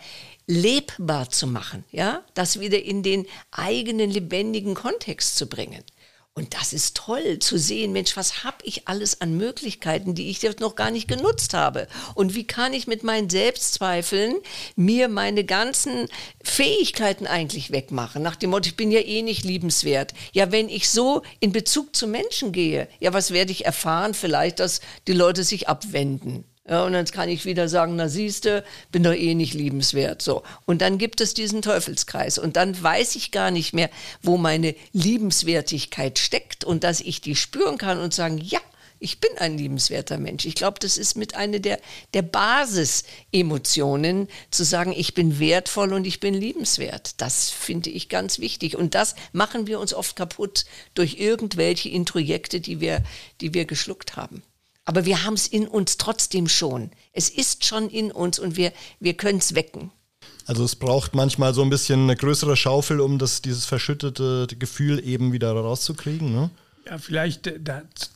[0.47, 5.83] lebbar zu machen, ja, das wieder in den eigenen lebendigen Kontext zu bringen.
[6.35, 10.41] Und das ist toll zu sehen, Mensch, was habe ich alles an Möglichkeiten, die ich
[10.41, 11.87] jetzt noch gar nicht genutzt habe?
[12.15, 14.35] Und wie kann ich mit meinen Selbstzweifeln
[14.77, 16.07] mir meine ganzen
[16.41, 18.21] Fähigkeiten eigentlich wegmachen?
[18.21, 20.13] Nach dem Motto, ich bin ja eh nicht liebenswert.
[20.31, 24.13] Ja, wenn ich so in Bezug zu Menschen gehe, ja, was werde ich erfahren?
[24.13, 26.45] Vielleicht, dass die Leute sich abwenden.
[26.69, 30.21] Ja, und dann kann ich wieder sagen, na siehste, bin doch eh nicht liebenswert.
[30.21, 30.43] So.
[30.65, 32.37] Und dann gibt es diesen Teufelskreis.
[32.37, 33.89] Und dann weiß ich gar nicht mehr,
[34.21, 38.59] wo meine Liebenswertigkeit steckt und dass ich die spüren kann und sagen, ja,
[38.99, 40.45] ich bin ein liebenswerter Mensch.
[40.45, 41.79] Ich glaube, das ist mit einer der,
[42.13, 47.19] der Basisemotionen, zu sagen, ich bin wertvoll und ich bin liebenswert.
[47.19, 48.75] Das finde ich ganz wichtig.
[48.75, 53.01] Und das machen wir uns oft kaputt durch irgendwelche Introjekte, die wir,
[53.41, 54.43] die wir geschluckt haben.
[54.89, 56.89] Aber wir haben es in uns trotzdem schon.
[57.13, 59.91] Es ist schon in uns und wir, wir können es wecken.
[60.47, 64.99] Also es braucht manchmal so ein bisschen eine größere Schaufel, um das, dieses verschüttete Gefühl
[65.05, 66.33] eben wieder rauszukriegen.
[66.33, 66.49] Ne?
[66.87, 67.59] Ja, vielleicht äh,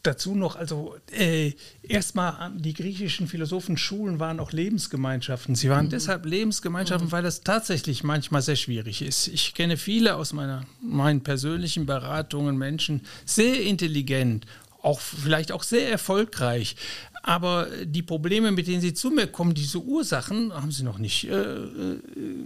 [0.02, 1.52] dazu noch, also äh,
[1.84, 5.54] erstmal die griechischen Philosophenschulen waren auch Lebensgemeinschaften.
[5.54, 5.92] Sie waren mhm.
[5.92, 7.12] deshalb Lebensgemeinschaften, mhm.
[7.12, 9.28] weil das tatsächlich manchmal sehr schwierig ist.
[9.28, 14.48] Ich kenne viele aus meiner, meinen persönlichen Beratungen, Menschen, sehr intelligent
[14.84, 16.76] auch vielleicht auch sehr erfolgreich.
[17.26, 21.30] Aber die Probleme, mit denen sie zu mir kommen, diese Ursachen, haben sie noch nicht,
[21.30, 22.00] äh, äh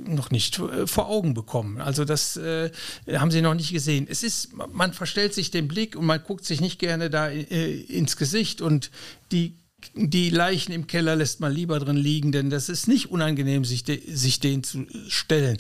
[0.06, 1.82] noch nicht äh, vor Augen bekommen.
[1.82, 2.70] Also das äh,
[3.12, 4.06] haben sie noch nicht gesehen.
[4.08, 7.82] Es ist, man verstellt sich den Blick und man guckt sich nicht gerne da äh,
[7.82, 8.92] ins Gesicht und
[9.32, 9.56] die
[9.94, 13.84] die Leichen im Keller lässt man lieber drin liegen, denn das ist nicht unangenehm, sich,
[13.84, 15.58] de, sich denen zu stellen.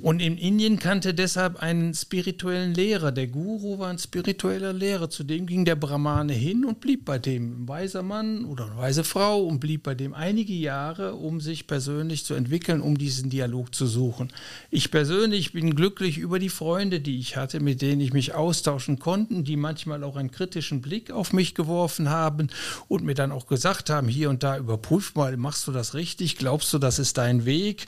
[0.00, 3.10] Und in Indien kannte deshalb einen spirituellen Lehrer.
[3.10, 5.10] Der Guru war ein spiritueller Lehrer.
[5.10, 7.62] Zu dem ging der Brahmane hin und blieb bei dem.
[7.62, 11.66] Ein weiser Mann oder eine weise Frau und blieb bei dem einige Jahre, um sich
[11.66, 14.32] persönlich zu entwickeln, um diesen Dialog zu suchen.
[14.70, 18.98] Ich persönlich bin glücklich über die Freunde, die ich hatte, mit denen ich mich austauschen
[18.98, 22.48] konnte, die manchmal auch einen kritischen Blick auf mich geworfen haben
[22.86, 26.36] und mir dann auch gesagt haben, hier und da überprüf mal, machst du das richtig?
[26.36, 27.86] Glaubst du, das ist dein Weg?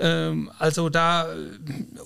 [0.00, 1.26] Ähm, also da,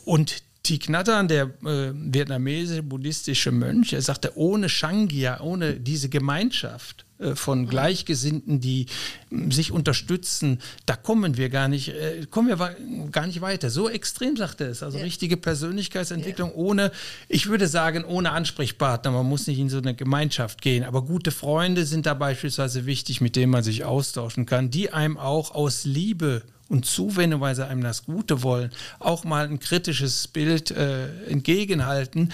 [0.04, 6.08] und Thich Nhat Hanh, der äh, vietnamesische buddhistische Mönch, er sagte, ohne Shangya, ohne diese
[6.08, 8.86] Gemeinschaft, von Gleichgesinnten, die
[9.30, 12.76] äh, sich unterstützen, da kommen wir gar nicht, äh, kommen wir
[13.10, 13.70] gar nicht weiter.
[13.70, 14.82] So extrem sagt er es.
[14.82, 15.04] Also ja.
[15.04, 16.56] richtige Persönlichkeitsentwicklung ja.
[16.56, 16.92] ohne,
[17.28, 19.10] ich würde sagen, ohne Ansprechpartner.
[19.10, 20.84] Man muss nicht in so eine Gemeinschaft gehen.
[20.84, 25.18] Aber gute Freunde sind da beispielsweise wichtig, mit denen man sich austauschen kann, die einem
[25.18, 30.26] auch aus Liebe und zuwenden, weil sie einem das Gute wollen, auch mal ein kritisches
[30.26, 32.32] Bild äh, entgegenhalten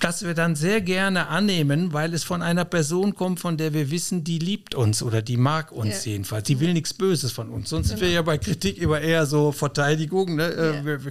[0.00, 3.90] das wir dann sehr gerne annehmen, weil es von einer Person kommt, von der wir
[3.90, 6.12] wissen, die liebt uns oder die mag uns ja.
[6.12, 6.44] jedenfalls.
[6.44, 7.70] Die will nichts Böses von uns.
[7.70, 8.00] Sonst genau.
[8.02, 10.36] wäre ja bei Kritik immer eher so Verteidigung.
[10.36, 10.44] Ne?
[10.44, 10.84] Äh, ja.
[10.84, 11.10] wir, wir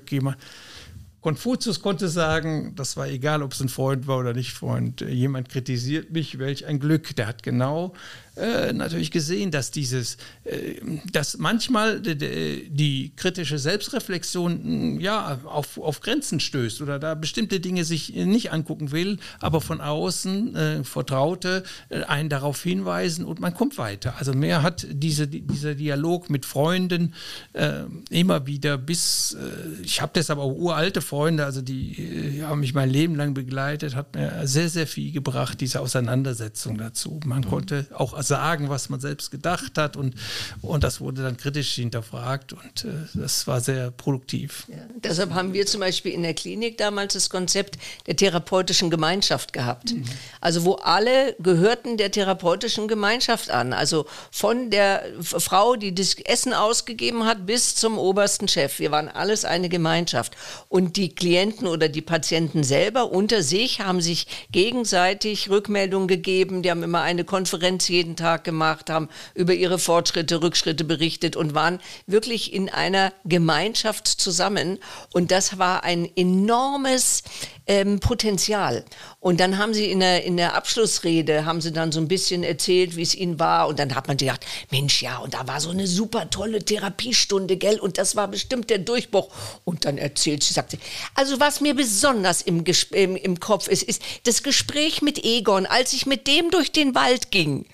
[1.22, 5.02] Konfuzius konnte sagen, das war egal, ob es ein Freund war oder nicht Freund.
[5.02, 7.14] Jemand kritisiert mich, welch ein Glück.
[7.18, 7.94] Der hat genau
[8.40, 10.76] äh, natürlich gesehen, dass dieses, äh,
[11.12, 17.60] dass manchmal die, die kritische Selbstreflexion mm, ja auf, auf Grenzen stößt oder da bestimmte
[17.60, 23.40] Dinge sich nicht angucken will, aber von außen äh, Vertraute äh, einen darauf hinweisen und
[23.40, 24.16] man kommt weiter.
[24.18, 27.14] Also mehr hat diese, dieser Dialog mit Freunden
[27.54, 29.38] äh, immer wieder bis,
[29.84, 34.16] ich habe deshalb auch uralte Freunde, also die haben mich mein Leben lang begleitet, hat
[34.16, 37.20] mir sehr, sehr viel gebracht, diese Auseinandersetzung dazu.
[37.26, 37.46] Man mhm.
[37.46, 40.16] konnte auch sagen, was man selbst gedacht hat und,
[40.62, 44.64] und das wurde dann kritisch hinterfragt und äh, das war sehr produktiv.
[44.70, 49.52] Ja, deshalb haben wir zum Beispiel in der Klinik damals das Konzept der therapeutischen Gemeinschaft
[49.52, 49.92] gehabt.
[49.92, 50.06] Mhm.
[50.40, 53.74] Also wo alle gehörten der therapeutischen Gemeinschaft an.
[53.74, 58.80] Also von der Frau, die das Essen ausgegeben hat, bis zum obersten Chef.
[58.80, 60.38] Wir waren alles eine Gemeinschaft.
[60.68, 66.62] Und die Klienten oder die Patienten selber unter sich haben sich gegenseitig Rückmeldungen gegeben.
[66.62, 71.54] Die haben immer eine Konferenz jeden Tag gemacht, haben über ihre Fortschritte, Rückschritte berichtet und
[71.54, 74.78] waren wirklich in einer Gemeinschaft zusammen.
[75.12, 77.24] Und das war ein enormes
[77.70, 78.84] ähm, Potenzial.
[79.20, 82.44] Und dann haben sie in der, in der Abschlussrede, haben sie dann so ein bisschen
[82.44, 83.68] erzählt, wie es ihnen war.
[83.68, 87.58] Und dann hat man gedacht, Mensch, ja, und da war so eine super tolle Therapiestunde,
[87.58, 87.80] gell?
[87.80, 89.30] Und das war bestimmt der Durchbruch.
[89.66, 90.80] Und dann erzählt sie, sagte,
[91.14, 95.94] also was mir besonders im, im, im Kopf ist, ist das Gespräch mit Egon, als
[95.94, 97.66] ich mit dem durch den Wald ging.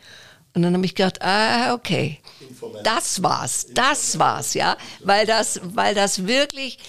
[0.55, 2.19] Und dann habe ich gedacht, ah, okay,
[2.83, 6.79] das war's, das war's, ja, weil das, weil das wirklich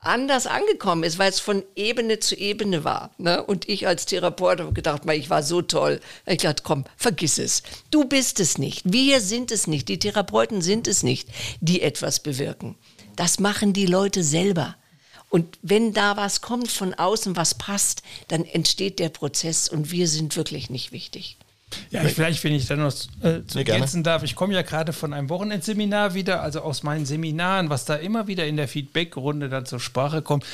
[0.00, 3.10] anders angekommen ist, weil es von Ebene zu Ebene war.
[3.18, 3.42] Ne?
[3.44, 6.00] Und ich als Therapeut habe gedacht, ich war so toll.
[6.26, 7.62] Ich dachte, komm, vergiss es.
[7.90, 8.82] Du bist es nicht.
[8.90, 9.88] Wir sind es nicht.
[9.88, 11.28] Die Therapeuten sind es nicht,
[11.60, 12.76] die etwas bewirken.
[13.16, 14.76] Das machen die Leute selber.
[15.28, 20.08] Und wenn da was kommt von außen, was passt, dann entsteht der Prozess und wir
[20.08, 21.36] sind wirklich nicht wichtig.
[21.90, 24.92] Ja, ich, vielleicht, wenn ich da noch äh, zu ergänzen darf, ich komme ja gerade
[24.92, 29.48] von einem Wochenendseminar wieder, also aus meinen Seminaren, was da immer wieder in der Feedbackrunde
[29.48, 30.44] dann zur Sprache kommt,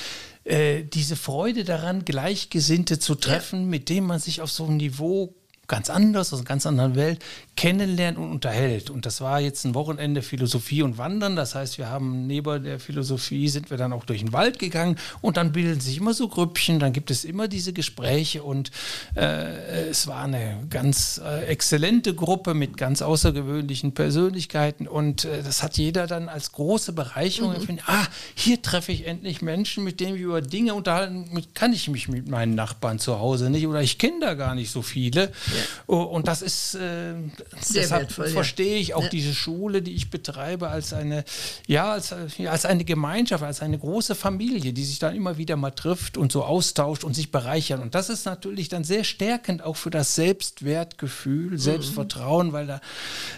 [0.45, 3.67] äh, diese Freude daran, Gleichgesinnte zu treffen, ja.
[3.67, 5.35] mit denen man sich auf so einem Niveau
[5.67, 7.23] ganz anders, aus einer ganz anderen Welt,
[7.57, 8.91] kennenlernt und unterhält.
[8.91, 11.37] Und das war jetzt ein Wochenende Philosophie und Wandern.
[11.37, 14.97] Das heißt, wir haben neben der Philosophie sind wir dann auch durch den Wald gegangen
[15.21, 18.71] und dann bilden sich immer so Grüppchen, dann gibt es immer diese Gespräche und
[19.15, 25.63] äh, es war eine ganz äh, exzellente Gruppe mit ganz außergewöhnlichen Persönlichkeiten und äh, das
[25.63, 27.57] hat jeder dann als große Bereicherung mhm.
[27.57, 27.83] empfunden.
[27.87, 31.89] Ah, hier treffe ich endlich Menschen, mit denen ich über Dinge unterhalten, mit, kann ich
[31.89, 35.33] mich mit meinen Nachbarn zu Hause nicht oder ich kenne da gar nicht so viele.
[35.57, 35.62] Ja.
[35.87, 37.14] Oh, und das ist äh,
[37.75, 39.09] Deshalb wertvoll, verstehe ich auch ja.
[39.09, 41.25] diese Schule, die ich betreibe, als eine,
[41.66, 45.71] ja, als, als eine Gemeinschaft, als eine große Familie, die sich dann immer wieder mal
[45.71, 47.81] trifft und so austauscht und sich bereichert.
[47.81, 51.59] Und das ist natürlich dann sehr stärkend auch für das Selbstwertgefühl, mhm.
[51.59, 52.53] Selbstvertrauen, mhm.
[52.53, 52.81] weil da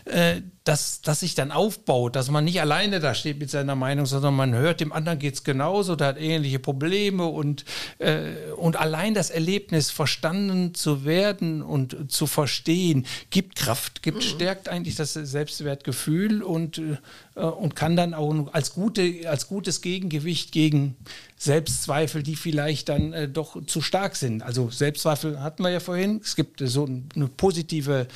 [0.05, 4.05] äh, das, das sich dann aufbaut, dass man nicht alleine da steht mit seiner Meinung,
[4.05, 7.65] sondern man hört, dem anderen geht es genauso, der hat ähnliche Probleme und,
[7.99, 14.23] äh, und allein das Erlebnis, verstanden zu werden und zu verstehen, gibt Kraft, gibt, mhm.
[14.23, 16.99] stärkt eigentlich das Selbstwertgefühl und, äh,
[17.39, 20.97] und kann dann auch als, gute, als gutes Gegengewicht gegen
[21.37, 24.43] Selbstzweifel, die vielleicht dann äh, doch zu stark sind.
[24.43, 26.21] Also Selbstzweifel hatten wir ja vorhin.
[26.23, 28.07] Es gibt so ein eine positive,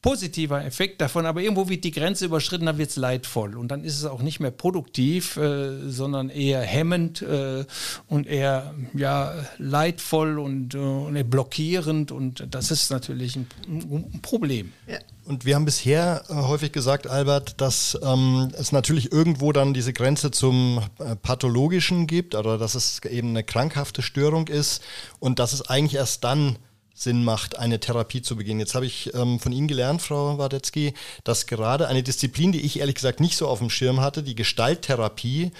[0.00, 3.56] positiver Effekt davon, aber irgendwo wird die Grenze überschritten, dann wird es leidvoll.
[3.56, 7.64] Und dann ist es auch nicht mehr produktiv, äh, sondern eher hemmend äh,
[8.08, 12.12] und eher ja, leidvoll und, äh, und blockierend.
[12.12, 14.72] Und das ist natürlich ein, ein Problem.
[14.86, 14.98] Ja.
[15.24, 19.92] Und wir haben bisher äh, häufig gesagt, Albert, dass ähm, es natürlich irgendwo dann diese
[19.92, 24.82] Grenze zum äh, Pathologischen gibt oder dass es eben eine krankhafte Störung ist
[25.20, 26.58] und dass es eigentlich erst dann
[26.94, 28.60] Sinn macht, eine Therapie zu beginnen.
[28.60, 32.80] Jetzt habe ich ähm, von Ihnen gelernt, Frau Wadetzky, dass gerade eine Disziplin, die ich
[32.80, 35.52] ehrlich gesagt nicht so auf dem Schirm hatte, die Gestalttherapie,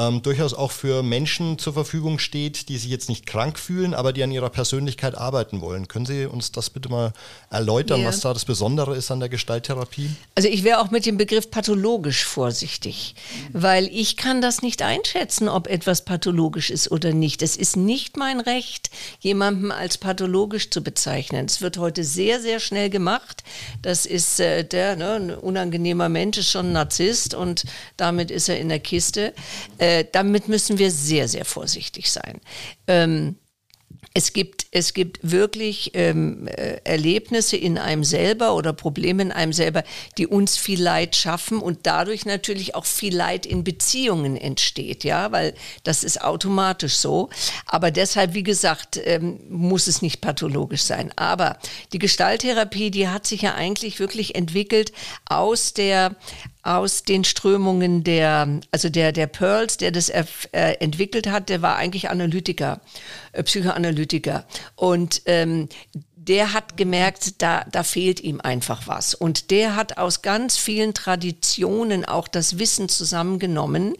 [0.00, 4.12] ähm, durchaus auch für Menschen zur Verfügung steht, die sich jetzt nicht krank fühlen, aber
[4.12, 5.88] die an ihrer Persönlichkeit arbeiten wollen.
[5.88, 7.12] Können Sie uns das bitte mal
[7.50, 8.08] erläutern, ja.
[8.08, 10.10] was da das Besondere ist an der Gestalttherapie?
[10.34, 13.14] Also ich wäre auch mit dem Begriff pathologisch vorsichtig,
[13.52, 17.42] weil ich kann das nicht einschätzen, ob etwas pathologisch ist oder nicht.
[17.42, 21.44] Es ist nicht mein Recht, jemanden als pathologisch zu bezeichnen.
[21.44, 23.44] Es wird heute sehr, sehr schnell gemacht.
[23.82, 27.64] Das ist äh, der, ne, ein unangenehmer Mensch ist schon ein Narzisst und
[27.98, 29.34] damit ist er in der Kiste.
[29.78, 32.40] Äh, damit müssen wir sehr, sehr vorsichtig sein.
[32.86, 33.36] Ähm,
[34.12, 39.52] es gibt, es gibt wirklich ähm, äh, Erlebnisse in einem selber oder Probleme in einem
[39.52, 39.84] selber,
[40.18, 45.30] die uns viel Leid schaffen und dadurch natürlich auch viel Leid in Beziehungen entsteht, ja,
[45.30, 47.30] weil das ist automatisch so.
[47.66, 51.12] Aber deshalb, wie gesagt, ähm, muss es nicht pathologisch sein.
[51.14, 51.58] Aber
[51.92, 54.90] die Gestalttherapie, die hat sich ja eigentlich wirklich entwickelt
[55.26, 56.16] aus der
[56.62, 61.76] aus den Strömungen der, also der, der Pearls, der das äh, entwickelt hat, der war
[61.76, 62.80] eigentlich Analytiker,
[63.32, 64.44] äh, Psychoanalytiker.
[64.76, 65.68] Und ähm,
[66.22, 69.14] der hat gemerkt, da, da fehlt ihm einfach was.
[69.14, 73.94] Und der hat aus ganz vielen Traditionen auch das Wissen zusammengenommen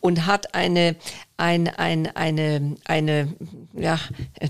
[0.00, 0.96] und hat eine,
[1.38, 3.34] ein, ein, eine, eine
[3.74, 3.98] ja,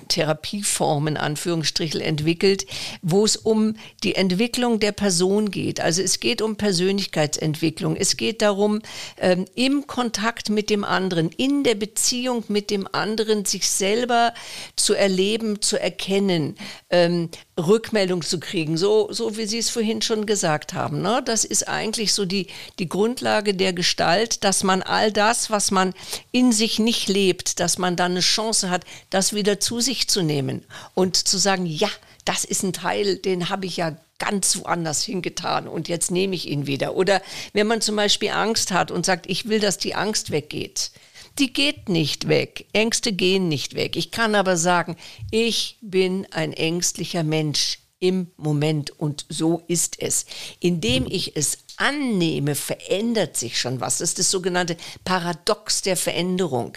[0.09, 2.67] Therapieform in Anführungsstrichen entwickelt,
[3.03, 5.81] wo es um die Entwicklung der Person geht.
[5.81, 7.97] Also es geht um Persönlichkeitsentwicklung.
[7.97, 8.83] Es geht darum,
[9.19, 14.33] ähm, im Kontakt mit dem anderen, in der Beziehung mit dem anderen, sich selber
[14.77, 16.55] zu erleben, zu erkennen,
[16.91, 21.01] ähm, Rückmeldung zu kriegen, so, so wie Sie es vorhin schon gesagt haben.
[21.01, 21.23] Ne?
[21.25, 25.95] Das ist eigentlich so die, die Grundlage der Gestalt, dass man all das, was man
[26.33, 30.23] in sich nicht lebt, dass man dann eine Chance hat, das wieder zu sich zu
[30.23, 30.65] nehmen
[30.95, 31.89] und zu sagen, ja,
[32.27, 36.49] das ist ein Teil, den habe ich ja ganz woanders hingetan und jetzt nehme ich
[36.49, 36.97] ihn wieder.
[36.97, 40.91] Oder wenn man zum Beispiel Angst hat und sagt, ich will, dass die Angst weggeht
[41.39, 42.67] die geht nicht weg.
[42.73, 43.97] Ängste gehen nicht weg.
[43.97, 44.97] Ich kann aber sagen,
[45.31, 50.27] ich bin ein ängstlicher Mensch im Moment und so ist es.
[50.61, 53.99] Indem ich es annehme, verändert sich schon was.
[53.99, 56.77] Das ist das sogenannte Paradox der Veränderung.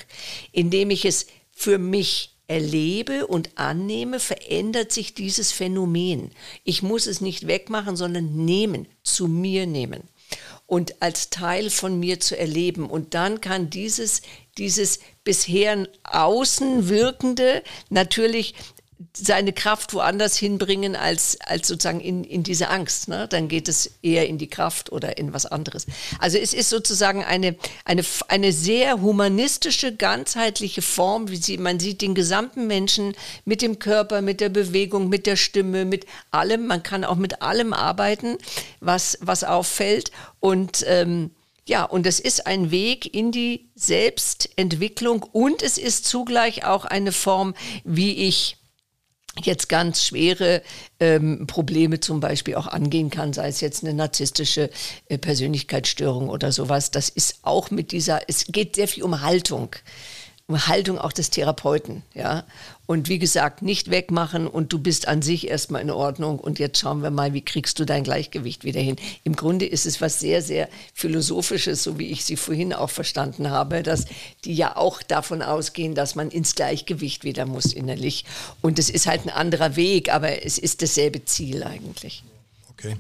[0.52, 6.32] Indem ich es für mich erlebe und annehme, verändert sich dieses Phänomen.
[6.64, 10.04] Ich muss es nicht wegmachen, sondern nehmen, zu mir nehmen
[10.70, 12.92] und als Teil von mir zu erleben.
[12.92, 14.22] Und dann kann dieses,
[14.60, 18.54] dieses bisher außen wirkende natürlich
[19.16, 23.08] seine Kraft woanders hinbringen als, als sozusagen in, in diese Angst.
[23.08, 23.28] Ne?
[23.30, 25.86] Dann geht es eher in die Kraft oder in was anderes.
[26.20, 32.02] Also es ist sozusagen eine, eine, eine sehr humanistische, ganzheitliche Form, wie sie, man sieht
[32.02, 33.14] den gesamten Menschen
[33.46, 36.68] mit dem Körper, mit der Bewegung, mit der Stimme, mit allem.
[36.68, 38.38] Man kann auch mit allem arbeiten,
[38.82, 40.12] was, was auffällt.
[40.42, 41.32] Und ähm,
[41.70, 47.12] ja, und es ist ein Weg in die Selbstentwicklung und es ist zugleich auch eine
[47.12, 48.59] Form, wie ich
[49.42, 50.62] jetzt ganz schwere
[51.00, 54.70] ähm, Probleme zum Beispiel auch angehen kann, sei es jetzt eine narzisstische
[55.08, 56.92] äh, Persönlichkeitsstörung oder sowas.
[56.92, 59.76] Das ist auch mit dieser, es geht sehr viel um Haltung.
[60.52, 62.44] Haltung auch des Therapeuten, ja.
[62.90, 66.80] Und wie gesagt, nicht wegmachen und du bist an sich erstmal in Ordnung und jetzt
[66.80, 68.96] schauen wir mal, wie kriegst du dein Gleichgewicht wieder hin.
[69.24, 73.52] Im Grunde ist es was sehr, sehr Philosophisches, so wie ich sie vorhin auch verstanden
[73.52, 74.06] habe, dass
[74.44, 78.26] die ja auch davon ausgehen, dass man ins Gleichgewicht wieder muss innerlich.
[78.62, 82.24] Und es ist halt ein anderer Weg, aber es ist dasselbe Ziel eigentlich.
[82.80, 82.96] Okay.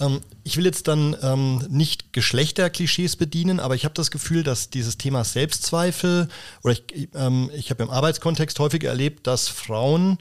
[0.00, 4.68] Ähm, ich will jetzt dann ähm, nicht Geschlechterklischees bedienen, aber ich habe das Gefühl, dass
[4.68, 6.28] dieses Thema Selbstzweifel,
[6.64, 10.18] oder ich, ähm, ich habe im Arbeitskontext häufig erlebt, dass Frauen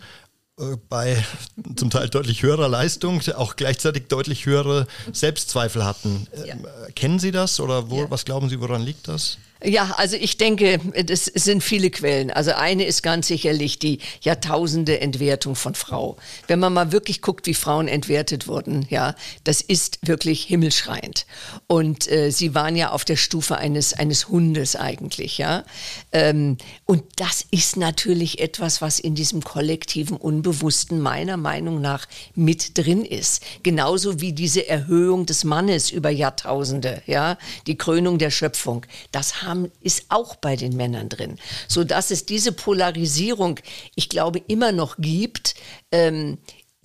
[0.59, 1.23] äh, bei
[1.75, 6.27] zum Teil deutlich höherer Leistung auch gleichzeitig deutlich höhere Selbstzweifel hatten.
[6.45, 6.53] Ja.
[6.53, 8.11] Ähm, kennen Sie das oder wo, ja.
[8.11, 9.39] was glauben Sie, woran liegt das?
[9.63, 12.29] Ja, also ich denke, es sind viele Quellen.
[12.29, 16.17] Also eine ist ganz sicherlich die Jahrtausende Entwertung von Frau.
[16.47, 19.15] Wenn man mal wirklich guckt, wie Frauen entwertet wurden, ja,
[19.45, 21.25] das ist wirklich himmelschreiend.
[21.67, 25.63] Und äh, sie waren ja auf der Stufe eines, eines Hundes eigentlich, ja.
[26.11, 32.77] Ähm, und das ist natürlich etwas, was in diesem kollektiven Unbewussten meiner Meinung nach mit
[32.77, 33.41] drin ist.
[33.63, 37.37] Genauso wie diese Erhöhung des Mannes über Jahrtausende, ja,
[37.67, 38.85] die Krönung der Schöpfung.
[39.11, 41.37] Das haben, ist auch bei den Männern drin,
[41.67, 43.59] so dass es diese Polarisierung,
[43.95, 45.55] ich glaube, immer noch gibt.
[45.91, 46.37] Ähm,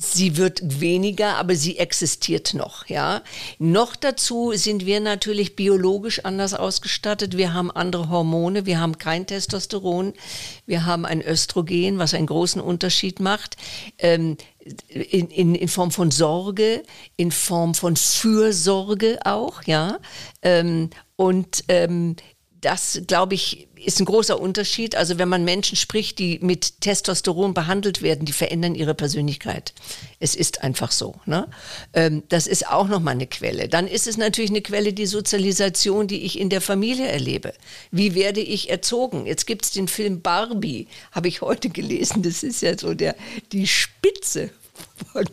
[0.02, 3.22] Sie wird weniger, aber sie existiert noch, ja.
[3.58, 7.36] Noch dazu sind wir natürlich biologisch anders ausgestattet.
[7.36, 10.14] Wir haben andere Hormone, wir haben kein Testosteron,
[10.64, 13.58] wir haben ein Östrogen, was einen großen Unterschied macht.
[13.98, 14.38] Ähm,
[14.88, 16.82] in, in, in Form von Sorge,
[17.16, 19.98] in Form von Fürsorge auch, ja.
[20.40, 22.16] Ähm, und ähm,
[22.60, 24.94] das, glaube ich, ist ein großer Unterschied.
[24.94, 29.72] Also wenn man Menschen spricht, die mit Testosteron behandelt werden, die verändern ihre Persönlichkeit.
[30.18, 31.14] Es ist einfach so.
[31.24, 31.48] Ne?
[31.94, 33.68] Ähm, das ist auch nochmal eine Quelle.
[33.68, 37.54] Dann ist es natürlich eine Quelle die Sozialisation, die ich in der Familie erlebe.
[37.90, 39.26] Wie werde ich erzogen?
[39.26, 42.22] Jetzt gibt es den Film Barbie, habe ich heute gelesen.
[42.22, 43.16] Das ist ja so der,
[43.52, 44.50] die Spitze
[45.12, 45.24] von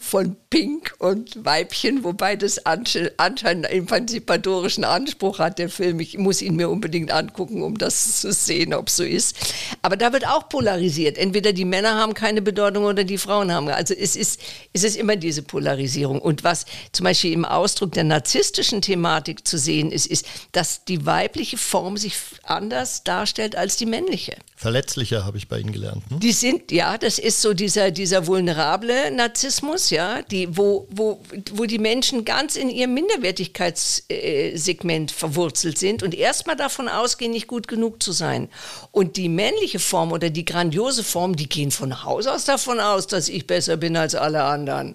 [0.00, 6.00] von Pink und Weibchen, wobei das anscheinend einen emanzipatorischen Anspruch hat, der Film.
[6.00, 9.36] Ich muss ihn mir unbedingt angucken, um das zu sehen, ob es so ist.
[9.82, 11.18] Aber da wird auch polarisiert.
[11.18, 13.68] Entweder die Männer haben keine Bedeutung oder die Frauen haben.
[13.68, 14.40] Also es ist,
[14.72, 16.20] es ist immer diese Polarisierung.
[16.20, 21.06] Und was zum Beispiel im Ausdruck der narzisstischen Thematik zu sehen ist, ist, dass die
[21.06, 24.36] weibliche Form sich anders darstellt als die männliche.
[24.56, 26.10] Verletzlicher habe ich bei Ihnen gelernt.
[26.10, 26.18] Ne?
[26.18, 29.10] Die sind, ja, das ist so dieser, dieser vulnerable
[29.50, 31.20] Narzissmus, ja, die, wo, wo,
[31.52, 37.66] wo die Menschen ganz in ihrem Minderwertigkeitssegment verwurzelt sind und erstmal davon ausgehen, nicht gut
[37.66, 38.48] genug zu sein.
[38.92, 43.08] Und die männliche Form oder die grandiose Form, die gehen von Haus aus davon aus,
[43.08, 44.94] dass ich besser bin als alle anderen.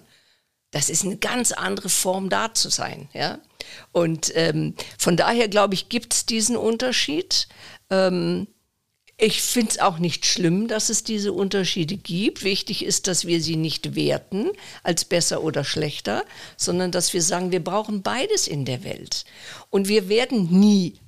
[0.70, 3.38] Das ist eine ganz andere Form, da zu sein, ja.
[3.92, 7.48] Und ähm, von daher, glaube ich, gibt es diesen Unterschied.
[7.90, 8.46] Ähm,
[9.18, 12.44] ich finde es auch nicht schlimm, dass es diese Unterschiede gibt.
[12.44, 14.50] Wichtig ist, dass wir sie nicht werten
[14.82, 16.22] als besser oder schlechter,
[16.58, 19.24] sondern dass wir sagen, wir brauchen beides in der Welt.
[19.70, 21.00] Und wir werden nie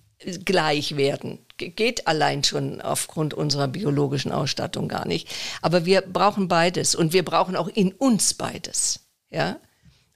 [0.44, 1.38] gleich werden.
[1.58, 5.28] Geht allein schon aufgrund unserer biologischen Ausstattung gar nicht.
[5.60, 9.00] Aber wir brauchen beides und wir brauchen auch in uns beides.
[9.28, 9.60] Ja?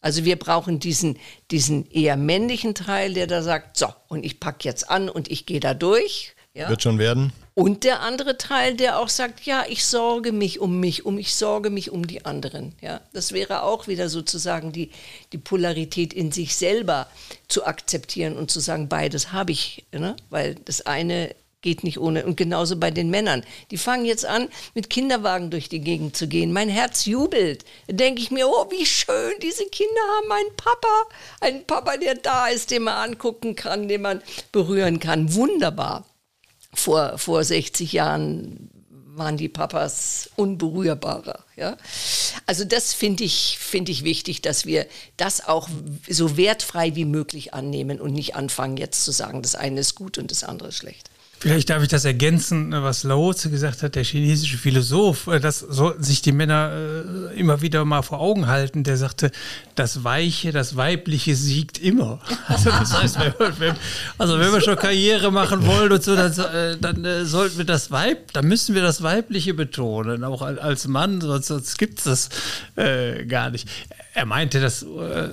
[0.00, 1.18] Also wir brauchen diesen,
[1.50, 5.44] diesen eher männlichen Teil, der da sagt, so, und ich packe jetzt an und ich
[5.46, 6.34] gehe da durch.
[6.54, 6.70] Ja?
[6.70, 7.32] Wird schon werden.
[7.54, 11.34] Und der andere Teil, der auch sagt, ja, ich sorge mich um mich, um ich
[11.34, 12.74] sorge mich um die anderen.
[12.80, 14.90] Ja, das wäre auch wieder sozusagen die,
[15.32, 17.08] die Polarität in sich selber
[17.48, 20.16] zu akzeptieren und zu sagen, beides habe ich, ne?
[20.30, 22.24] weil das eine geht nicht ohne.
[22.24, 23.44] Und genauso bei den Männern.
[23.70, 26.52] Die fangen jetzt an, mit Kinderwagen durch die Gegend zu gehen.
[26.52, 27.64] Mein Herz jubelt.
[27.86, 30.88] Da denke ich mir, oh, wie schön, diese Kinder haben einen Papa.
[31.40, 35.34] Einen Papa, der da ist, den man angucken kann, den man berühren kann.
[35.34, 36.04] Wunderbar
[36.74, 38.70] vor, vor 60 Jahren
[39.14, 41.44] waren die Papas unberührbarer.
[41.56, 41.76] Ja?
[42.46, 45.68] Also das finde ich, find ich wichtig, dass wir das auch
[46.08, 50.18] so wertfrei wie möglich annehmen und nicht anfangen jetzt zu sagen, das eine ist gut
[50.18, 51.10] und das andere ist schlecht.
[51.42, 55.26] Vielleicht darf ich das ergänzen, was Lao Tzu gesagt hat, der chinesische Philosoph.
[55.26, 56.70] Äh, das sollten sich die Männer
[57.32, 58.84] äh, immer wieder mal vor Augen halten.
[58.84, 59.32] Der sagte,
[59.74, 62.20] das Weiche, das Weibliche siegt immer.
[62.46, 63.74] Also das heißt, wenn, wenn,
[64.18, 67.90] also wenn wir schon Karriere machen wollen und so, dann, äh, dann sollten wir das
[67.90, 72.28] Weib, dann müssen wir das Weibliche betonen, auch als Mann, sonst, sonst gibt es das
[72.76, 73.66] äh, gar nicht.
[74.14, 75.30] Er meinte, dass äh,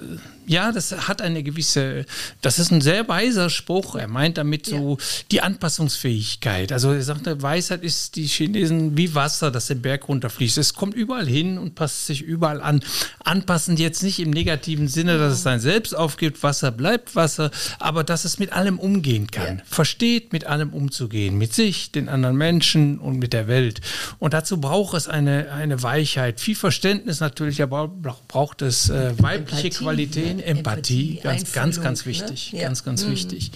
[0.49, 2.05] ja, das hat eine gewisse,
[2.41, 3.95] das ist ein sehr weiser Spruch.
[3.95, 5.05] Er meint damit so ja.
[5.29, 6.71] die Anpassungsfähigkeit.
[6.71, 10.57] Also er sagte, Weisheit ist die Chinesen wie Wasser, das den Berg runterfließt.
[10.57, 12.81] Es kommt überall hin und passt sich überall an.
[13.23, 18.03] Anpassend jetzt nicht im negativen Sinne, dass es sein Selbst aufgibt, Wasser bleibt Wasser, aber
[18.03, 19.59] dass es mit allem umgehen kann.
[19.59, 19.63] Ja.
[19.65, 21.37] Versteht, mit allem umzugehen.
[21.37, 23.81] Mit sich, den anderen Menschen und mit der Welt.
[24.17, 26.39] Und dazu braucht es eine, eine Weichheit.
[26.39, 29.83] Viel Verständnis natürlich, aber braucht es äh, weibliche Empathie.
[29.83, 30.39] Qualitäten.
[30.39, 32.11] Empathie, Empathie ganz, ganz, ganz ne?
[32.11, 32.53] wichtig.
[32.53, 32.59] Ne?
[32.59, 32.65] Ja.
[32.67, 33.11] Ganz, ganz mhm.
[33.11, 33.51] wichtig.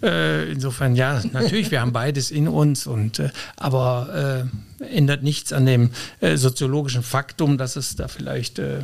[0.00, 0.06] Mhm.
[0.06, 4.48] Äh, insofern, ja, natürlich, wir haben beides in uns, und, äh, aber
[4.80, 5.90] äh, ändert nichts an dem
[6.20, 8.80] äh, soziologischen Faktum, dass es da vielleicht äh,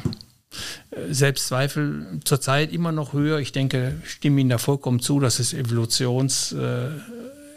[1.10, 3.38] Selbstzweifel zurzeit immer noch höher.
[3.38, 6.54] Ich denke, ich stimme Ihnen da vollkommen zu, dass es Evolutions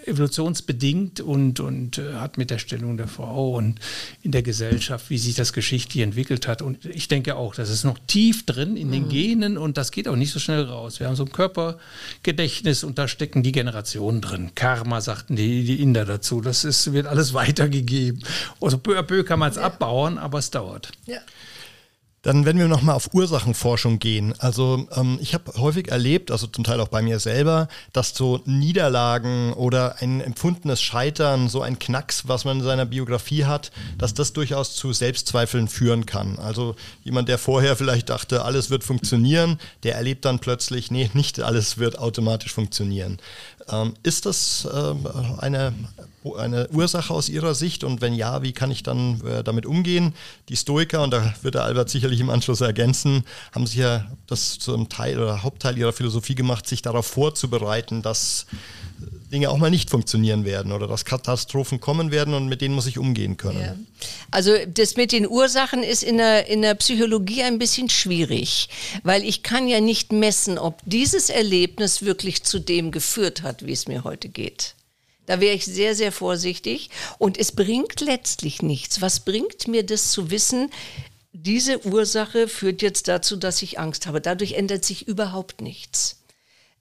[0.06, 3.80] evolutionsbedingt und, und äh, hat mit der Stellung der Frau und
[4.22, 6.62] in der Gesellschaft, wie sich das geschichtlich entwickelt hat.
[6.62, 9.10] Und ich denke auch, das ist noch tief drin in den mhm.
[9.10, 11.00] Genen und das geht auch nicht so schnell raus.
[11.00, 14.52] Wir haben so ein Körpergedächtnis und da stecken die Generationen drin.
[14.56, 16.42] Karma sagten die, die Inder dazu.
[16.42, 18.24] Das ist, wird alles weitergegeben.
[18.60, 19.64] Also peu à peu kann man es ja.
[19.64, 20.92] abbauen, aber es dauert.
[21.06, 21.20] Ja.
[22.24, 24.36] Dann, wenn wir nochmal auf Ursachenforschung gehen.
[24.38, 28.42] Also ähm, ich habe häufig erlebt, also zum Teil auch bei mir selber, dass so
[28.46, 34.14] Niederlagen oder ein empfundenes Scheitern, so ein Knacks, was man in seiner Biografie hat, dass
[34.14, 36.38] das durchaus zu Selbstzweifeln führen kann.
[36.38, 41.42] Also jemand, der vorher vielleicht dachte, alles wird funktionieren, der erlebt dann plötzlich, nee, nicht
[41.42, 43.18] alles wird automatisch funktionieren.
[43.70, 44.94] Ähm, ist das äh,
[45.40, 45.74] eine,
[46.38, 50.14] eine Ursache aus Ihrer Sicht und wenn ja, wie kann ich dann äh, damit umgehen?
[50.50, 54.60] Die Stoiker, und da wird der Albert sicherlich im Anschluss ergänzen, haben sich ja das
[54.60, 58.46] zum Teil oder Hauptteil ihrer Philosophie gemacht, sich darauf vorzubereiten, dass
[59.32, 62.86] Dinge auch mal nicht funktionieren werden oder dass Katastrophen kommen werden und mit denen muss
[62.86, 63.62] ich umgehen können.
[63.62, 63.76] Ja.
[64.30, 68.70] Also das mit den Ursachen ist in der, in der Psychologie ein bisschen schwierig,
[69.04, 73.74] weil ich kann ja nicht messen, ob dieses Erlebnis wirklich zu dem geführt hat, wie
[73.74, 74.76] es mir heute geht.
[75.26, 76.90] Da wäre ich sehr, sehr vorsichtig.
[77.18, 79.02] Und es bringt letztlich nichts.
[79.02, 80.70] Was bringt mir das zu wissen?
[81.32, 84.20] Diese Ursache führt jetzt dazu, dass ich Angst habe.
[84.20, 86.21] Dadurch ändert sich überhaupt nichts.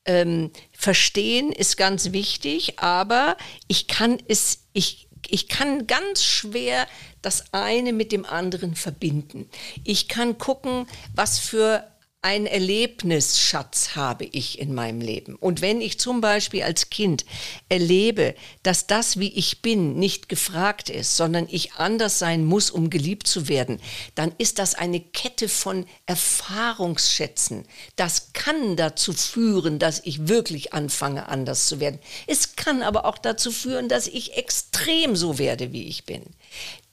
[0.06, 3.36] Ähm, verstehen ist ganz wichtig, aber
[3.68, 6.86] ich kann es, ich, ich kann ganz schwer
[7.22, 9.48] das eine mit dem anderen verbinden.
[9.84, 11.89] Ich kann gucken, was für
[12.22, 15.36] ein Erlebnisschatz habe ich in meinem Leben.
[15.36, 17.24] Und wenn ich zum Beispiel als Kind
[17.70, 22.90] erlebe, dass das, wie ich bin, nicht gefragt ist, sondern ich anders sein muss, um
[22.90, 23.80] geliebt zu werden,
[24.16, 27.64] dann ist das eine Kette von Erfahrungsschätzen.
[27.96, 32.00] Das kann dazu führen, dass ich wirklich anfange, anders zu werden.
[32.26, 36.22] Es kann aber auch dazu führen, dass ich extrem so werde, wie ich bin.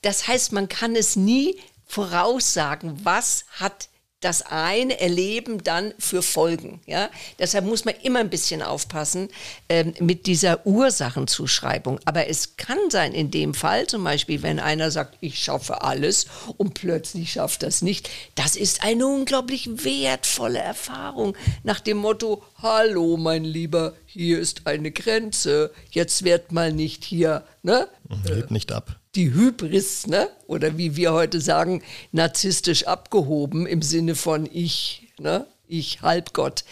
[0.03, 6.81] Das heißt, man kann es nie voraussagen, was hat das eine Erleben dann für Folgen.
[6.87, 7.09] Ja?
[7.37, 9.29] Deshalb muss man immer ein bisschen aufpassen
[9.69, 11.99] ähm, mit dieser Ursachenzuschreibung.
[12.05, 16.25] Aber es kann sein, in dem Fall zum Beispiel, wenn einer sagt, ich schaffe alles
[16.57, 23.17] und plötzlich schafft das nicht, das ist eine unglaublich wertvolle Erfahrung nach dem Motto, hallo
[23.17, 27.87] mein Lieber, hier ist eine Grenze, jetzt wird mal nicht hier, ne?
[28.25, 30.29] Hebt nicht ab die Hybris, ne?
[30.45, 35.47] oder wie wir heute sagen, narzisstisch abgehoben im Sinne von ich, ne?
[35.67, 36.63] ich Halbgott.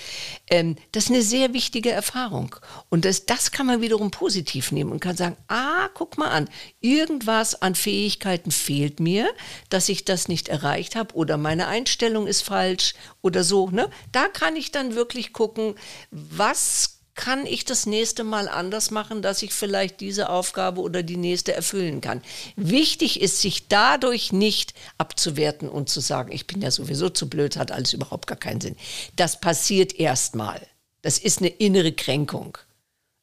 [0.48, 2.56] Ähm, das ist eine sehr wichtige Erfahrung.
[2.90, 6.50] Und das, das kann man wiederum positiv nehmen und kann sagen, ah, guck mal an,
[6.82, 9.28] irgendwas an Fähigkeiten fehlt mir,
[9.70, 13.70] dass ich das nicht erreicht habe oder meine Einstellung ist falsch oder so.
[13.70, 13.90] Ne?
[14.12, 15.76] Da kann ich dann wirklich gucken,
[16.12, 21.18] was kann ich das nächste Mal anders machen, dass ich vielleicht diese Aufgabe oder die
[21.18, 22.22] nächste erfüllen kann.
[22.56, 27.56] Wichtig ist, sich dadurch nicht abzuwerten und zu sagen, ich bin ja sowieso zu blöd,
[27.56, 28.76] hat alles überhaupt gar keinen Sinn.
[29.16, 30.62] Das passiert erstmal.
[31.02, 32.58] Das ist eine innere Kränkung.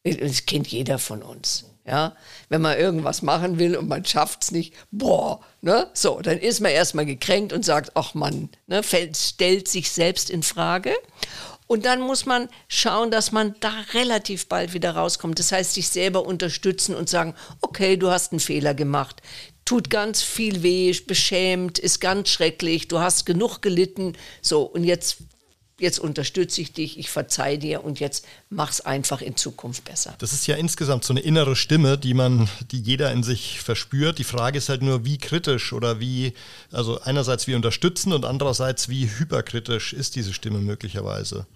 [0.04, 1.66] Das kennt jeder von uns.
[1.84, 2.14] Ja,
[2.48, 6.60] wenn man irgendwas machen will und man schafft es nicht, boah, ne, so, dann ist
[6.60, 10.94] man erstmal gekränkt und sagt, ach Mann, ne, stellt sich selbst in Frage.
[11.72, 15.38] Und dann muss man schauen, dass man da relativ bald wieder rauskommt.
[15.38, 19.22] Das heißt, sich selber unterstützen und sagen, okay, du hast einen Fehler gemacht.
[19.64, 24.12] Tut ganz viel weh, beschämt, ist ganz schrecklich, du hast genug gelitten.
[24.42, 25.22] So, und jetzt
[25.78, 30.14] jetzt unterstütze ich dich, ich verzeihe dir und jetzt mach's einfach in Zukunft besser.
[30.18, 34.18] Das ist ja insgesamt so eine innere Stimme, die man, die jeder in sich verspürt.
[34.18, 36.34] Die Frage ist halt nur, wie kritisch oder wie,
[36.70, 41.46] also einerseits wie unterstützend und andererseits wie hyperkritisch ist diese Stimme möglicherweise.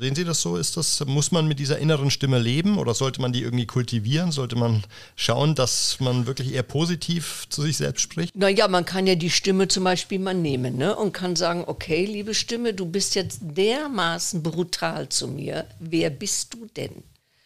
[0.00, 0.56] Sehen Sie das so?
[0.56, 4.32] Ist das, muss man mit dieser inneren Stimme leben oder sollte man die irgendwie kultivieren?
[4.32, 4.82] Sollte man
[5.14, 8.34] schauen, dass man wirklich eher positiv zu sich selbst spricht?
[8.34, 10.96] Naja, man kann ja die Stimme zum Beispiel mal nehmen ne?
[10.96, 15.66] und kann sagen, okay, liebe Stimme, du bist jetzt dermaßen brutal zu mir.
[15.80, 17.02] Wer bist du denn?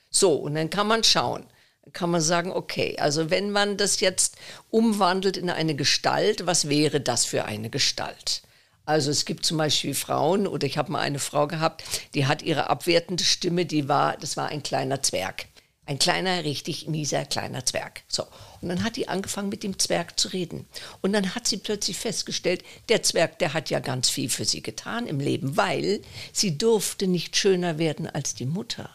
[0.09, 1.43] So, und dann kann man schauen.
[1.83, 4.37] Dann kann man sagen, okay, also wenn man das jetzt
[4.71, 8.43] umwandelt in eine Gestalt, was wäre das für eine Gestalt?
[8.87, 12.43] Also es gibt zum Beispiel Frauen, oder ich habe mal eine Frau gehabt, die hat
[12.43, 15.47] ihre abwertende Stimme, die war, das war ein kleiner Zwerg.
[15.87, 18.03] Ein kleiner, richtig mieser kleiner Zwerg.
[18.09, 18.25] So.
[18.63, 20.67] Und dann hat die angefangen, mit dem Zwerg zu reden.
[21.03, 24.63] Und dann hat sie plötzlich festgestellt, der Zwerg, der hat ja ganz viel für sie
[24.63, 26.01] getan im Leben, weil
[26.33, 28.89] sie durfte nicht schöner werden als die Mutter.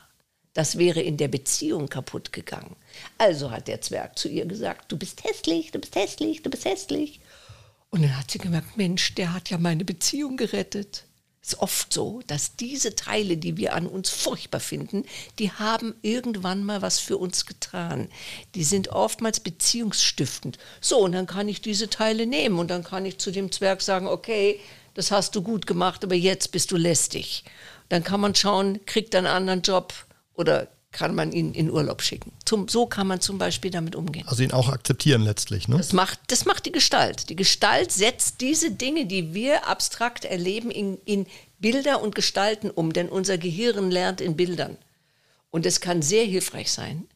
[0.53, 2.75] Das wäre in der Beziehung kaputt gegangen.
[3.19, 6.65] Also hat der Zwerg zu ihr gesagt, du bist hässlich, du bist hässlich, du bist
[6.65, 7.19] hässlich.
[7.89, 11.05] Und dann hat sie gemerkt, Mensch, der hat ja meine Beziehung gerettet.
[11.41, 15.05] Es ist oft so, dass diese Teile, die wir an uns furchtbar finden,
[15.39, 18.09] die haben irgendwann mal was für uns getan.
[18.55, 20.59] Die sind oftmals beziehungsstiftend.
[20.81, 23.81] So, und dann kann ich diese Teile nehmen und dann kann ich zu dem Zwerg
[23.81, 24.59] sagen, okay,
[24.93, 27.45] das hast du gut gemacht, aber jetzt bist du lästig.
[27.87, 29.93] Dann kann man schauen, kriegt einen anderen Job
[30.35, 32.31] oder kann man ihn in Urlaub schicken.
[32.45, 34.27] Zum, so kann man zum Beispiel damit umgehen.
[34.27, 35.77] Also ihn auch akzeptieren letztlich, ne?
[35.77, 37.29] Das macht, das macht die Gestalt.
[37.29, 41.27] Die Gestalt setzt diese Dinge, die wir abstrakt erleben, in, in
[41.59, 44.77] Bilder und Gestalten um, denn unser Gehirn lernt in Bildern.
[45.51, 47.07] Und es kann sehr hilfreich sein.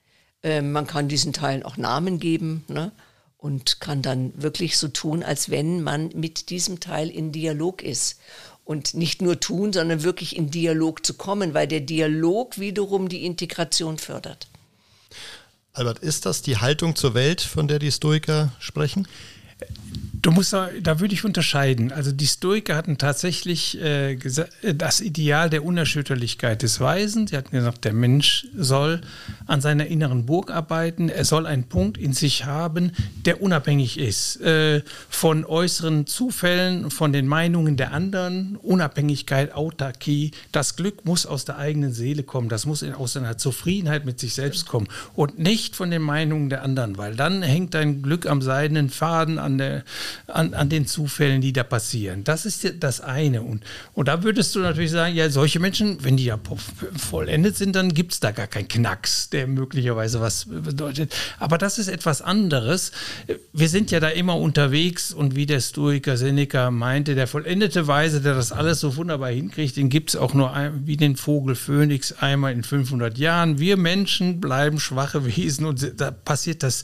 [0.44, 2.92] Äh, man kann diesen Teilen auch Namen geben ne?
[3.38, 8.20] und kann dann wirklich so tun, als wenn man mit diesem Teil in Dialog ist
[8.66, 13.26] und nicht nur tun, sondern wirklich in Dialog zu kommen, weil der Dialog wiederum die
[13.26, 14.48] Integration fördert.
[15.74, 19.08] Albert, ist das die Haltung zur Welt, von der die Stoiker sprechen?
[20.24, 21.92] Du musst da, da würde ich unterscheiden.
[21.92, 24.18] Also die Stoiker hatten tatsächlich äh,
[24.74, 27.28] das Ideal der Unerschütterlichkeit des Weisen.
[27.28, 29.02] Sie hatten gesagt, der Mensch soll
[29.48, 31.10] an seiner inneren Burg arbeiten.
[31.10, 32.94] Er soll einen Punkt in sich haben,
[33.26, 38.56] der unabhängig ist äh, von äußeren Zufällen, von den Meinungen der anderen.
[38.56, 40.32] Unabhängigkeit, Autarkie.
[40.54, 42.48] Das Glück muss aus der eigenen Seele kommen.
[42.48, 46.64] Das muss aus einer Zufriedenheit mit sich selbst kommen und nicht von den Meinungen der
[46.64, 49.84] anderen, weil dann hängt dein Glück am seidenen Faden an der
[50.28, 52.24] an, an den Zufällen, die da passieren.
[52.24, 53.42] Das ist das eine.
[53.42, 56.40] Und, und da würdest du natürlich sagen, ja, solche Menschen, wenn die ja
[56.98, 61.14] vollendet sind, dann gibt es da gar keinen Knacks, der möglicherweise was bedeutet.
[61.40, 62.92] Aber das ist etwas anderes.
[63.52, 68.22] Wir sind ja da immer unterwegs und wie der Stoiker Seneca meinte, der vollendete Weise,
[68.22, 71.56] der das alles so wunderbar hinkriegt, den gibt es auch nur ein, wie den Vogel
[71.56, 73.60] Phönix einmal in 500 Jahren.
[73.60, 76.84] Wir Menschen bleiben schwache Wesen und da passiert das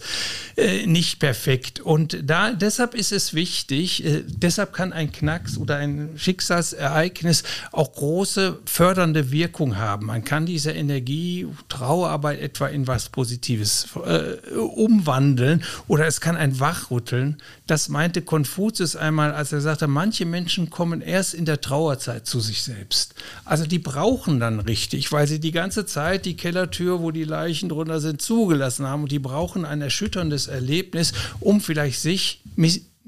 [0.55, 1.79] äh, nicht perfekt.
[1.79, 4.05] Und da, deshalb ist es wichtig.
[4.05, 10.07] Äh, deshalb kann ein Knacks oder ein Schicksalsereignis auch große fördernde Wirkung haben.
[10.07, 16.59] Man kann diese Energie, Trauerarbeit etwa in was Positives äh, umwandeln oder es kann ein
[16.59, 17.37] Wachrütteln.
[17.67, 22.39] Das meinte Konfuzius einmal, als er sagte, manche Menschen kommen erst in der Trauerzeit zu
[22.39, 23.15] sich selbst.
[23.45, 27.69] Also die brauchen dann richtig, weil sie die ganze Zeit die Kellertür, wo die Leichen
[27.69, 32.41] drunter sind, zugelassen haben und die brauchen ein erschütterndes Erlebnis, um vielleicht sich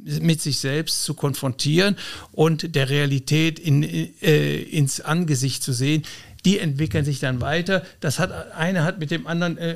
[0.03, 1.95] mit sich selbst zu konfrontieren
[2.31, 6.03] und der Realität in, äh, ins Angesicht zu sehen.
[6.43, 7.83] Die entwickeln sich dann weiter.
[7.99, 9.75] Das hat eine hat mit dem anderen äh,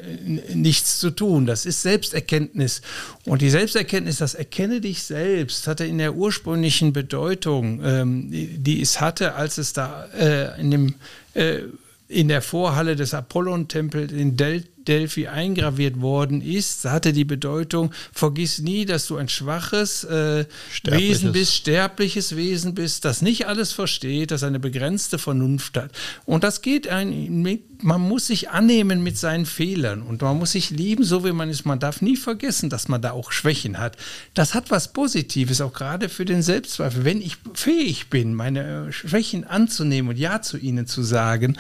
[0.54, 1.46] nichts zu tun.
[1.46, 2.82] Das ist Selbsterkenntnis.
[3.26, 9.00] Und die Selbsterkenntnis, das erkenne dich selbst, hatte in der ursprünglichen Bedeutung, ähm, die, es
[9.00, 10.96] hatte, als es da äh, in dem
[11.36, 11.60] äh,
[12.08, 18.60] in der Vorhalle des Apollon-Tempels in Delta Delphi eingraviert worden ist, hatte die Bedeutung, vergiss
[18.60, 20.46] nie, dass du ein schwaches äh,
[20.84, 25.92] Wesen bist, sterbliches Wesen bist, das nicht alles versteht, das eine begrenzte Vernunft hat.
[26.26, 30.70] Und das geht ein, man muss sich annehmen mit seinen Fehlern und man muss sich
[30.70, 31.66] lieben, so wie man ist.
[31.66, 33.98] Man darf nie vergessen, dass man da auch Schwächen hat.
[34.34, 37.06] Das hat was Positives, auch gerade für den Selbstzweifel.
[37.06, 41.58] Wenn ich fähig bin, meine Schwächen anzunehmen und Ja zu ihnen zu sagen,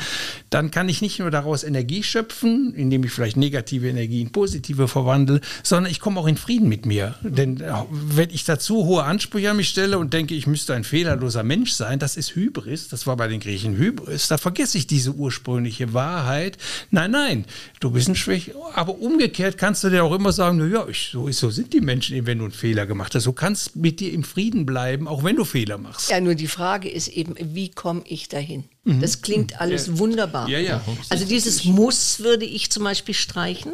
[0.49, 4.87] dann kann ich nicht nur daraus Energie schöpfen, indem ich vielleicht negative Energie in positive
[4.87, 7.15] verwandle, sondern ich komme auch in Frieden mit mir.
[7.23, 10.83] Denn äh, wenn ich dazu hohe Ansprüche an mich stelle und denke, ich müsste ein
[10.83, 14.87] fehlerloser Mensch sein, das ist Hybris, das war bei den Griechen Hybris, da vergesse ich
[14.87, 16.57] diese ursprüngliche Wahrheit.
[16.91, 17.45] Nein, nein,
[17.79, 18.53] du bist ein Schwäche.
[18.73, 22.39] Aber umgekehrt kannst du dir auch immer sagen, naja, so, so sind die Menschen, wenn
[22.39, 23.25] du einen Fehler gemacht hast.
[23.25, 26.09] Du kannst mit dir im Frieden bleiben, auch wenn du Fehler machst.
[26.09, 28.65] Ja, nur die Frage ist eben, wie komme ich dahin?
[28.85, 29.01] Mhm.
[29.01, 29.57] Das klingt mhm.
[29.59, 29.97] alles ja.
[29.99, 30.47] wunderbar.
[30.47, 30.81] Ja, ja.
[31.09, 33.73] Also dieses Muss würde ich zum Beispiel streichen.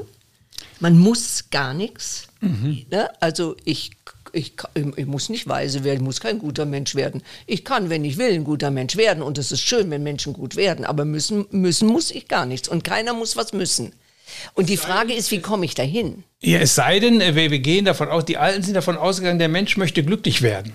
[0.80, 2.28] Man muss gar nichts.
[2.40, 2.86] Mhm.
[2.90, 3.10] Ne?
[3.22, 3.92] Also ich,
[4.34, 4.54] ich,
[4.96, 7.22] ich muss nicht weise werden, ich muss kein guter Mensch werden.
[7.46, 9.22] Ich kann, wenn ich will, ein guter Mensch werden.
[9.22, 10.86] Und es ist schön, wenn Menschen gut werden.
[10.86, 12.68] Aber müssen, müssen muss ich gar nichts.
[12.68, 13.92] Und keiner muss was müssen.
[14.54, 16.24] Und die Frage ist, wie komme ich dahin?
[16.40, 19.50] Ja, es sei denn, wir, wir gehen davon aus, die Alten sind davon ausgegangen, der
[19.50, 20.72] Mensch möchte glücklich werden.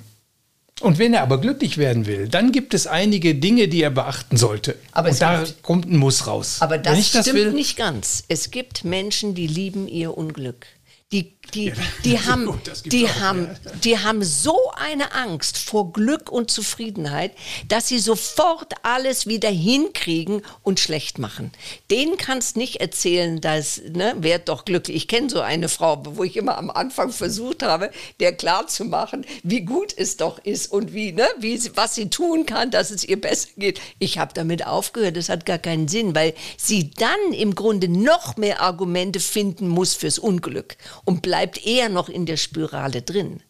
[0.80, 4.36] Und wenn er aber glücklich werden will, dann gibt es einige Dinge, die er beachten
[4.36, 4.76] sollte.
[4.92, 6.58] Aber und da gibt, kommt ein Muss raus.
[6.60, 8.24] Aber das stimmt das will, nicht ganz.
[8.28, 10.66] Es gibt Menschen, die lieben ihr Unglück.
[11.12, 11.72] Die die,
[12.04, 13.48] die, haben, die, haben,
[13.84, 17.32] die haben so eine Angst vor Glück und Zufriedenheit,
[17.68, 21.52] dass sie sofort alles wieder hinkriegen und schlecht machen.
[21.90, 24.96] Denen kannst nicht erzählen, dass, ne, werd doch glücklich.
[24.96, 27.90] Ich kenne so eine Frau, wo ich immer am Anfang versucht habe,
[28.20, 32.70] der klarzumachen, wie gut es doch ist und wie, ne, wie was sie tun kann,
[32.70, 33.80] dass es ihr besser geht.
[33.98, 38.36] Ich habe damit aufgehört, das hat gar keinen Sinn, weil sie dann im Grunde noch
[38.36, 43.42] mehr Argumente finden muss fürs Unglück und bleibt bleibt eher noch in der Spirale drin.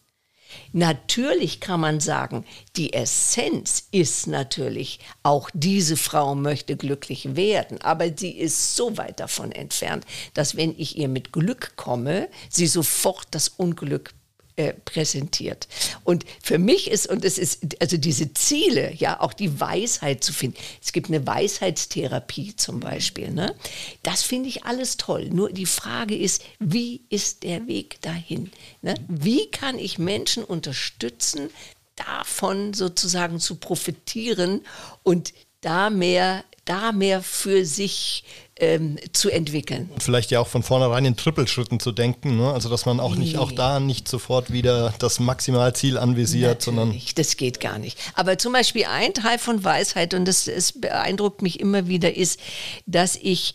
[0.73, 8.07] Natürlich kann man sagen, die Essenz ist natürlich, auch diese Frau möchte glücklich werden, aber
[8.17, 13.29] sie ist so weit davon entfernt, dass wenn ich ihr mit Glück komme, sie sofort
[13.31, 14.15] das Unglück
[14.57, 15.69] äh, präsentiert.
[16.03, 20.33] Und für mich ist, und es ist, also diese Ziele, ja, auch die Weisheit zu
[20.33, 20.57] finden.
[20.83, 23.55] Es gibt eine Weisheitstherapie zum Beispiel, ne?
[24.03, 25.29] Das finde ich alles toll.
[25.29, 28.51] Nur die Frage ist, wie ist der Weg dahin?
[28.81, 28.95] Ne?
[29.09, 31.51] Wie kann ich Menschen unterstützen,
[31.97, 34.63] davon sozusagen zu profitieren
[35.03, 38.25] und da mehr, da mehr für sich
[38.59, 39.91] ähm, zu entwickeln.
[39.99, 42.53] Vielleicht ja auch von vornherein in Trippelschritten zu denken, ne?
[42.53, 43.39] also dass man auch nicht, nee.
[43.39, 47.01] auch da nicht sofort wieder das Maximalziel anvisiert, Natürlich, sondern.
[47.17, 47.99] Das geht gar nicht.
[48.15, 52.41] Aber zum Beispiel ein Teil von Weisheit, und das, das beeindruckt mich immer wieder, ist,
[52.87, 53.55] dass ich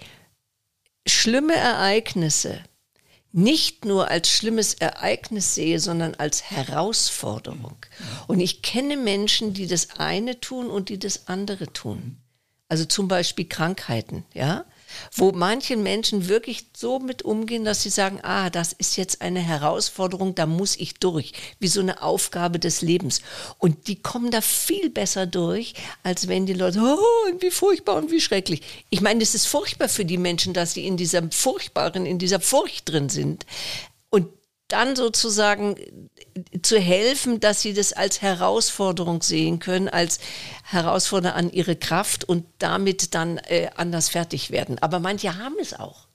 [1.08, 2.60] schlimme Ereignisse
[3.34, 7.78] nicht nur als schlimmes Ereignis sehe, sondern als Herausforderung.
[8.28, 12.18] Und ich kenne Menschen, die das eine tun und die das andere tun.
[12.68, 14.66] Also zum Beispiel Krankheiten, ja
[15.14, 19.39] wo manche Menschen wirklich so mit umgehen, dass sie sagen, ah, das ist jetzt eine
[19.39, 23.22] Herausforderung, da muss ich durch, wie so eine Aufgabe des Lebens.
[23.58, 25.74] Und die kommen da viel besser durch,
[26.04, 28.62] als wenn die Leute, oh, wie furchtbar und wie schrecklich.
[28.89, 32.39] Ich meine, es ist furchtbar für die Menschen, dass sie in dieser furchtbaren, in dieser
[32.39, 33.46] Furcht drin sind.
[34.10, 34.28] Und
[34.72, 35.76] dann sozusagen
[36.62, 40.20] zu helfen, dass sie das als Herausforderung sehen können, als
[40.64, 44.78] Herausforderung an ihre Kraft und damit dann äh, anders fertig werden.
[44.80, 46.08] Aber manche haben es auch.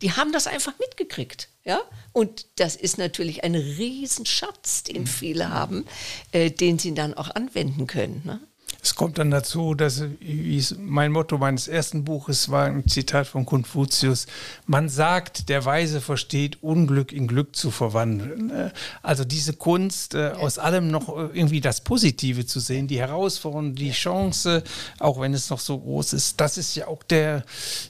[0.00, 1.48] Die haben das einfach mitgekriegt.
[1.64, 1.80] Ja?
[2.12, 5.86] Und das ist natürlich ein Riesenschatz, den viele haben,
[6.32, 8.22] äh, den sie dann auch anwenden können.
[8.24, 8.40] Ne?
[8.82, 10.04] Es kommt dann dazu, dass
[10.78, 14.26] mein Motto meines ersten Buches war ein Zitat von Konfuzius:
[14.66, 18.50] Man sagt, der Weise versteht, Unglück in Glück zu verwandeln.
[18.50, 18.70] Äh,
[19.02, 23.74] also diese Kunst, äh, aus allem noch äh, irgendwie das Positive zu sehen, die Herausforderung,
[23.74, 24.62] die Chance,
[24.98, 26.40] auch wenn es noch so groß ist.
[26.40, 27.44] Das ist ja auch der,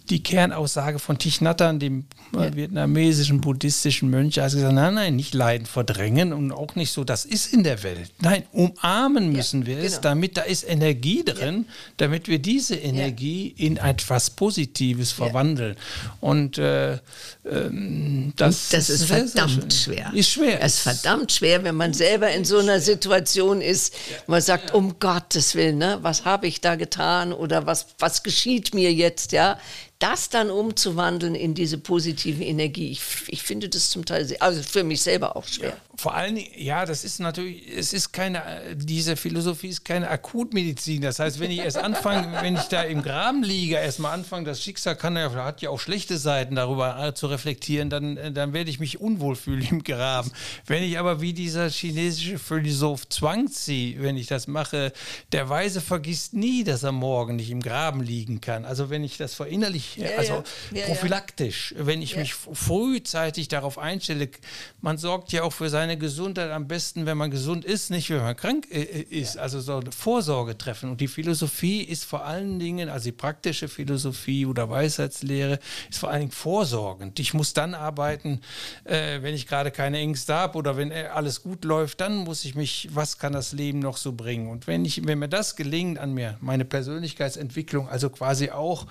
[0.08, 2.54] die Kernaussage von Thich Nhat Hanh, dem ja.
[2.54, 4.40] vietnamesischen buddhistischen Mönch.
[4.40, 7.82] Also gesagt, nein, nein, nicht Leiden verdrängen und auch nicht so, das ist in der
[7.82, 8.10] Welt.
[8.20, 10.02] Nein, umarmen müssen ja, wir es, genau.
[10.02, 11.74] damit da ist Energie drin, ja.
[11.96, 13.66] damit wir diese Energie ja.
[13.66, 15.76] in etwas Positives verwandeln.
[16.20, 16.98] Und äh,
[17.44, 20.12] ähm, das, das, ist, ist verdammt sehr schwer.
[20.14, 20.62] Ist schwer.
[20.62, 23.94] Es ist verdammt schwer, wenn man selber in so einer Situation ist,
[24.26, 28.22] wo man sagt, um Gottes Willen, ne, was habe ich da getan oder was, was
[28.22, 29.58] geschieht mir jetzt, ja?
[29.98, 34.62] das dann umzuwandeln in diese positive Energie, ich, ich finde das zum Teil, sehr, also
[34.62, 35.70] für mich selber auch schwer.
[35.70, 38.40] Ja, vor allen Dingen, ja, das ist natürlich, es ist keine,
[38.76, 41.02] diese Philosophie ist keine Akutmedizin.
[41.02, 44.62] Das heißt, wenn ich erst anfange, wenn ich da im Graben liege, erstmal anfange, das
[44.62, 48.78] Schicksal kann ja, hat ja auch schlechte Seiten, darüber zu reflektieren, dann, dann werde ich
[48.78, 50.30] mich unwohl fühlen im Graben.
[50.66, 54.92] Wenn ich aber wie dieser chinesische Philosoph Zhuangzi, wenn ich das mache,
[55.32, 58.64] der Weise vergisst nie, dass er morgen nicht im Graben liegen kann.
[58.64, 60.86] Also wenn ich das verinnerlich ja, also ja.
[60.86, 64.28] prophylaktisch, wenn ich mich frühzeitig darauf einstelle.
[64.80, 68.20] Man sorgt ja auch für seine Gesundheit am besten, wenn man gesund ist, nicht wenn
[68.20, 69.38] man krank äh, äh, ist.
[69.38, 70.90] Also so Vorsorge treffen.
[70.90, 75.58] Und die Philosophie ist vor allen Dingen, also die praktische Philosophie oder Weisheitslehre,
[75.88, 77.18] ist vor allen Dingen vorsorgend.
[77.18, 78.40] Ich muss dann arbeiten,
[78.84, 82.54] äh, wenn ich gerade keine Ängste habe oder wenn alles gut läuft, dann muss ich
[82.54, 84.48] mich, was kann das Leben noch so bringen?
[84.48, 88.86] Und wenn, ich, wenn mir das gelingt an mir, meine Persönlichkeitsentwicklung, also quasi auch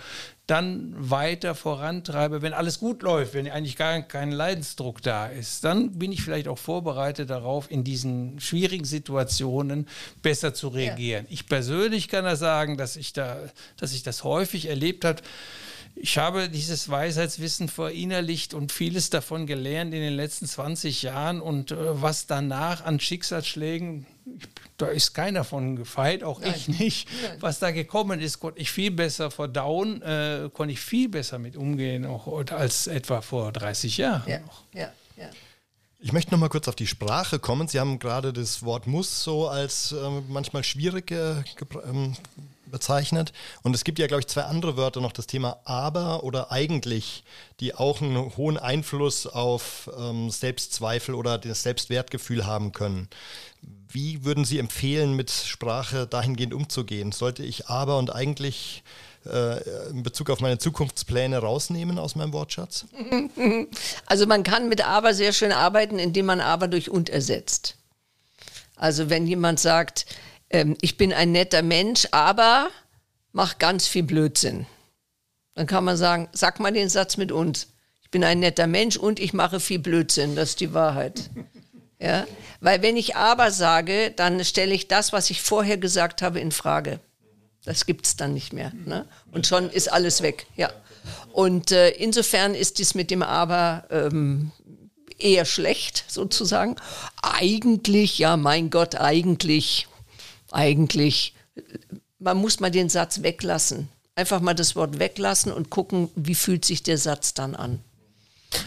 [0.48, 6.00] dann weiter vorantreibe, wenn alles gut läuft, wenn eigentlich gar kein Leidensdruck da ist, dann
[6.00, 9.88] bin ich vielleicht auch vorbereitet darauf, in diesen schwierigen Situationen
[10.22, 11.26] besser zu reagieren.
[11.26, 11.34] Ja.
[11.34, 13.38] Ich persönlich kann da sagen, dass ich da,
[13.76, 15.22] dass ich das häufig erlebt habe.
[15.96, 21.72] Ich habe dieses Weisheitswissen verinnerlicht und vieles davon gelernt in den letzten 20 Jahren und
[21.72, 24.06] äh, was danach an Schicksalsschlägen
[24.78, 26.54] da ist keiner von gefeit, auch Nein.
[26.56, 27.10] ich nicht.
[27.24, 27.38] Nein.
[27.40, 31.58] Was da gekommen ist, konnte ich viel besser verdauen, äh, konnte ich viel besser mit
[31.58, 34.24] umgehen, auch als etwa vor 30 Jahren.
[34.28, 34.40] Ja,
[34.74, 35.30] ja, ja.
[36.00, 37.68] Ich möchte noch mal kurz auf die Sprache kommen.
[37.68, 41.44] Sie haben gerade das Wort muss so als äh, manchmal schwierig äh,
[41.90, 42.16] ähm,
[42.68, 43.34] bezeichnet.
[43.64, 47.24] Und es gibt ja, glaube ich, zwei andere Wörter noch, das Thema aber oder eigentlich,
[47.60, 53.10] die auch einen hohen Einfluss auf ähm, Selbstzweifel oder das Selbstwertgefühl haben können.
[53.90, 57.12] Wie würden Sie empfehlen, mit Sprache dahingehend umzugehen?
[57.12, 58.84] Sollte ich aber und eigentlich
[59.26, 62.86] äh, in Bezug auf meine Zukunftspläne rausnehmen aus meinem Wortschatz?
[64.06, 67.76] Also man kann mit aber sehr schön arbeiten, indem man aber durch und ersetzt.
[68.76, 70.06] Also wenn jemand sagt,
[70.50, 72.70] ähm, ich bin ein netter Mensch, aber
[73.34, 74.66] mach ganz viel Blödsinn.
[75.56, 77.68] Dann kann man sagen, sag mal den Satz mit uns.
[78.04, 80.36] Ich bin ein netter Mensch und ich mache viel Blödsinn.
[80.36, 81.30] Das ist die Wahrheit.
[82.00, 82.28] Ja?
[82.60, 86.52] Weil wenn ich aber sage, dann stelle ich das, was ich vorher gesagt habe, in
[86.52, 87.00] Frage.
[87.66, 88.72] Das gibt es dann nicht mehr.
[88.86, 89.06] Ne?
[89.32, 90.48] Und schon ist alles weg.
[90.56, 90.72] Ja.
[91.34, 94.52] Und äh, insofern ist dies mit dem Aber ähm,
[95.18, 96.76] eher schlecht, sozusagen.
[97.22, 99.88] Eigentlich, ja, mein Gott, eigentlich
[100.52, 101.34] eigentlich,
[102.20, 103.90] man muss mal den Satz weglassen.
[104.16, 107.80] Einfach mal das Wort weglassen und gucken, wie fühlt sich der Satz dann an.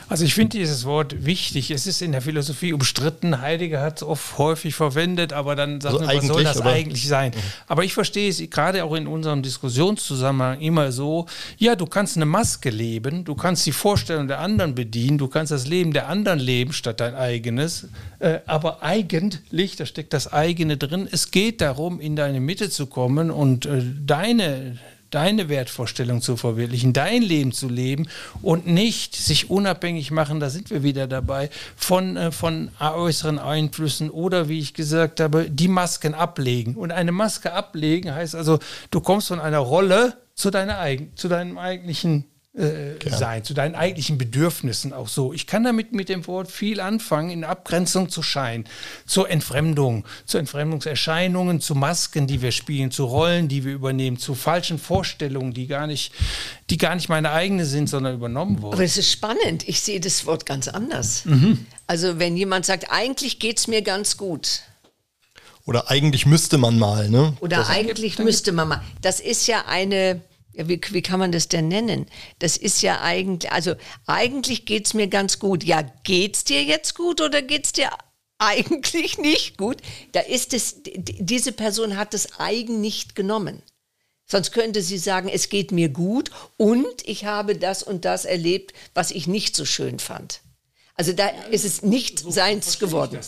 [0.09, 1.71] Also ich finde dieses Wort wichtig.
[1.71, 3.41] Es ist in der Philosophie umstritten.
[3.41, 6.71] Heidegger hat es oft häufig verwendet, aber dann sagt also man, was soll das oder?
[6.71, 7.33] eigentlich sein?
[7.35, 7.41] Mhm.
[7.69, 11.27] Aber ich verstehe es gerade auch in unserem Diskussionszusammenhang immer so,
[11.59, 15.53] ja, du kannst eine Maske leben, du kannst die Vorstellung der anderen bedienen, du kannst
[15.53, 17.89] das Leben der anderen leben statt dein eigenes.
[18.19, 22.87] Äh, aber eigentlich, da steckt das eigene drin, es geht darum, in deine Mitte zu
[22.87, 24.79] kommen und äh, deine
[25.11, 28.09] deine Wertvorstellung zu verwirklichen, dein Leben zu leben
[28.43, 34.11] und nicht sich unabhängig machen, da sind wir wieder dabei, von, äh, von äußeren Einflüssen
[34.11, 36.75] oder, wie ich gesagt habe, die Masken ablegen.
[36.75, 38.59] Und eine Maske ablegen heißt also,
[38.91, 40.79] du kommst von einer Rolle zu, deiner,
[41.17, 45.33] zu deinem eigentlichen äh, sein, zu deinen eigentlichen Bedürfnissen auch so.
[45.33, 48.65] Ich kann damit mit dem Wort viel anfangen, in Abgrenzung zu Schein,
[49.07, 54.35] zur Entfremdung, zu Entfremdungserscheinungen, zu Masken, die wir spielen, zu Rollen, die wir übernehmen, zu
[54.35, 56.13] falschen Vorstellungen, die gar nicht,
[56.71, 58.75] die gar nicht meine eigene sind, sondern übernommen wurden.
[58.75, 59.69] Aber es ist spannend.
[59.69, 61.25] Ich sehe das Wort ganz anders.
[61.27, 61.67] Mhm.
[61.87, 64.63] Also wenn jemand sagt, eigentlich geht es mir ganz gut.
[65.67, 67.37] Oder eigentlich müsste man mal, ne?
[67.39, 68.83] Oder das eigentlich müsste man mal.
[69.03, 70.21] Das ist ja eine
[70.53, 72.07] ja, wie, wie kann man das denn nennen?
[72.39, 73.75] Das ist ja eigentlich, also
[74.07, 75.65] eigentlich geht es mir ganz gut.
[75.65, 77.91] Ja, geht's dir jetzt gut oder geht's dir
[78.39, 79.79] eigentlich nicht gut?
[80.13, 83.63] Da ist es, diese Person hat das eigen nicht genommen.
[84.27, 88.73] Sonst könnte sie sagen, es geht mir gut und ich habe das und das erlebt,
[88.95, 90.41] was ich nicht so schön fand.
[91.01, 93.19] Also da ist es nicht so seins geworden.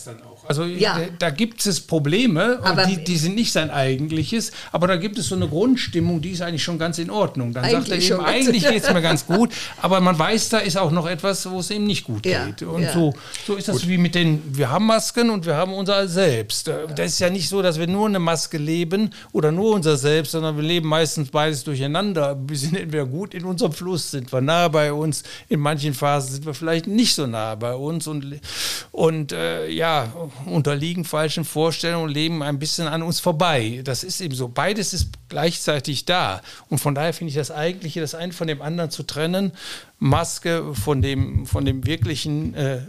[0.47, 0.99] Also ja.
[0.99, 5.17] da, da, gibt es Probleme, aber die, die, sind nicht sein eigentliches, aber da gibt
[5.17, 7.51] es so eine Grundstimmung, die ist eigentlich schon ganz in Ordnung.
[7.51, 9.49] Dann sagt er eben, eigentlich geht es mir ganz gut,
[9.81, 12.45] aber man weiß, da ist auch noch etwas, wo es ihm nicht gut ja.
[12.45, 12.61] geht.
[12.61, 12.93] Und ja.
[12.93, 13.15] so,
[13.47, 13.87] so ist das gut.
[13.87, 16.69] wie mit den, wir haben Masken und wir haben unser Selbst.
[16.95, 20.33] Das ist ja nicht so, dass wir nur eine Maske leben oder nur unser Selbst,
[20.33, 22.37] sondern wir leben meistens beides durcheinander.
[22.45, 26.33] Wir sind entweder gut in unserem Fluss, sind wir nah bei uns, in manchen Phasen
[26.33, 28.39] sind wir vielleicht nicht so nah bei uns und,
[28.91, 30.11] und äh, ja,
[30.45, 33.81] unterliegen falschen Vorstellungen und leben ein bisschen an uns vorbei.
[33.83, 34.49] Das ist eben so.
[34.49, 36.41] Beides ist gleichzeitig da.
[36.69, 39.53] Und von daher finde ich das Eigentliche, das eine von dem anderen zu trennen,
[40.03, 42.81] Maske von dem, von dem wirklichen äh,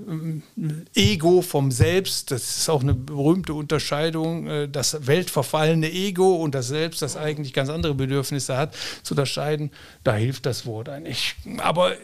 [0.96, 2.32] Ego vom Selbst.
[2.32, 7.52] Das ist auch eine berühmte Unterscheidung, äh, das weltverfallene Ego und das Selbst, das eigentlich
[7.52, 9.70] ganz andere Bedürfnisse hat, zu unterscheiden.
[10.02, 11.36] Da hilft das Wort eigentlich.
[11.58, 11.96] Aber äh,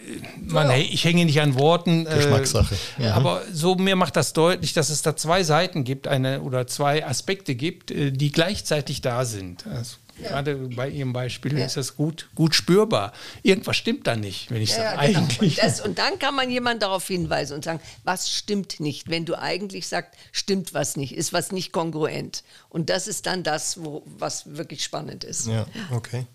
[0.47, 0.77] man, ja.
[0.77, 2.07] ich hänge nicht an Worten.
[2.07, 2.77] Äh, Geschmackssache.
[2.99, 3.15] Ja.
[3.15, 7.05] Aber so mir macht das deutlich, dass es da zwei Seiten gibt, eine oder zwei
[7.05, 9.67] Aspekte gibt, äh, die gleichzeitig da sind.
[9.67, 13.13] Also Gerade bei Ihrem Beispiel ist das gut, gut spürbar.
[13.43, 15.19] Irgendwas stimmt da nicht, wenn ich sage, genau.
[15.21, 15.59] eigentlich.
[15.59, 19.09] Und, das, und, dann kann man jemand darauf hinweisen und sagen, was stimmt nicht?
[19.09, 22.43] Wenn du eigentlich sagst, stimmt was nicht, ist was nicht kongruent.
[22.71, 25.49] Und das ist dann das, wo, was wirklich spannend ist.
[25.49, 26.27] Ja, okay.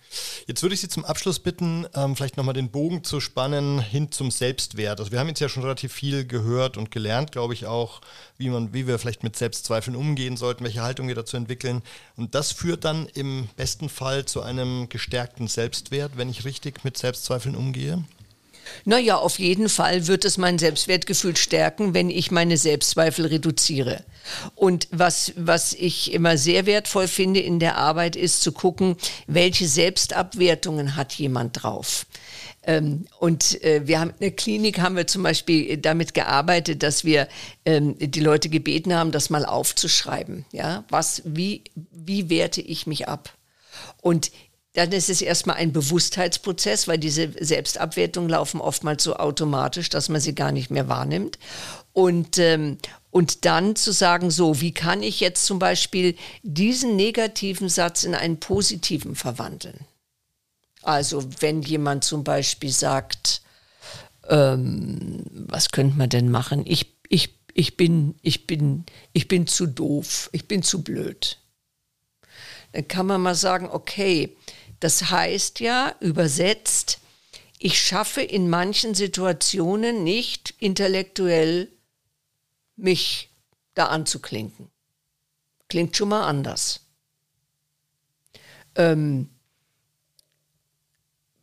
[0.47, 4.11] Jetzt würde ich Sie zum Abschluss bitten, ähm, vielleicht nochmal den Bogen zu spannen hin
[4.11, 4.99] zum Selbstwert.
[4.99, 8.01] Also wir haben jetzt ja schon relativ viel gehört und gelernt, glaube ich auch,
[8.37, 11.81] wie, man, wie wir vielleicht mit Selbstzweifeln umgehen sollten, welche Haltung wir dazu entwickeln.
[12.17, 16.97] Und das führt dann im besten Fall zu einem gestärkten Selbstwert, wenn ich richtig mit
[16.97, 18.03] Selbstzweifeln umgehe.
[18.83, 24.03] Naja, auf jeden Fall wird es mein Selbstwertgefühl stärken, wenn ich meine Selbstzweifel reduziere.
[24.55, 28.97] Und was, was ich immer sehr wertvoll finde in der Arbeit, ist zu gucken,
[29.27, 32.05] welche Selbstabwertungen hat jemand drauf.
[32.63, 37.03] Ähm, und äh, wir haben in der Klinik haben wir zum Beispiel damit gearbeitet, dass
[37.03, 37.27] wir
[37.65, 40.45] ähm, die Leute gebeten haben, das mal aufzuschreiben.
[40.51, 43.33] Ja, was, wie, wie werte ich mich ab?
[44.01, 44.31] Und
[44.75, 50.19] dann ist es erstmal ein Bewusstheitsprozess, weil diese Selbstabwertungen laufen oftmals so automatisch, dass man
[50.19, 51.39] sie gar nicht mehr wahrnimmt.
[51.93, 52.77] Und, ähm,
[53.09, 58.15] und dann zu sagen, so, wie kann ich jetzt zum Beispiel diesen negativen Satz in
[58.15, 59.79] einen positiven verwandeln?
[60.81, 63.41] Also wenn jemand zum Beispiel sagt,
[64.27, 66.63] ähm, was könnte man denn machen?
[66.65, 71.37] Ich, ich, ich, bin, ich, bin, ich bin zu doof, ich bin zu blöd.
[72.73, 74.35] Dann kann man mal sagen, okay,
[74.85, 76.99] das heißt ja übersetzt,
[77.57, 81.71] ich schaffe in manchen Situationen nicht intellektuell
[82.75, 83.31] mich
[83.73, 84.69] da anzuklinken.
[85.69, 86.81] Klingt schon mal anders.
[88.75, 89.31] Ähm,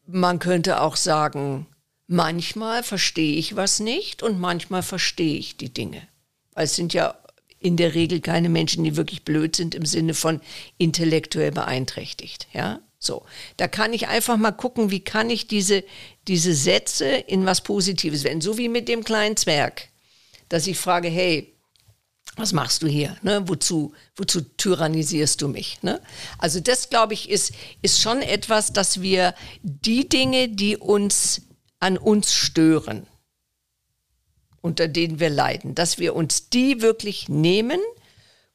[0.06, 1.66] man könnte auch sagen,
[2.06, 6.06] manchmal verstehe ich was nicht und manchmal verstehe ich die Dinge.
[6.52, 7.18] Weil es sind ja
[7.58, 10.40] in der Regel keine Menschen, die wirklich blöd sind im Sinne von
[10.78, 12.46] intellektuell beeinträchtigt.
[12.52, 13.24] Ja, so.
[13.56, 15.84] Da kann ich einfach mal gucken, wie kann ich diese,
[16.28, 18.40] diese Sätze in was Positives wenden.
[18.40, 19.88] So wie mit dem kleinen Zwerg,
[20.48, 21.52] dass ich frage, hey,
[22.36, 23.16] was machst du hier?
[23.22, 23.46] Ne?
[23.48, 25.82] Wozu, wozu tyrannisierst du mich?
[25.82, 26.00] Ne?
[26.38, 31.42] Also das, glaube ich, ist, ist schon etwas, dass wir die Dinge, die uns
[31.78, 33.06] an uns stören,
[34.60, 37.80] unter denen wir leiden, dass wir uns die wirklich nehmen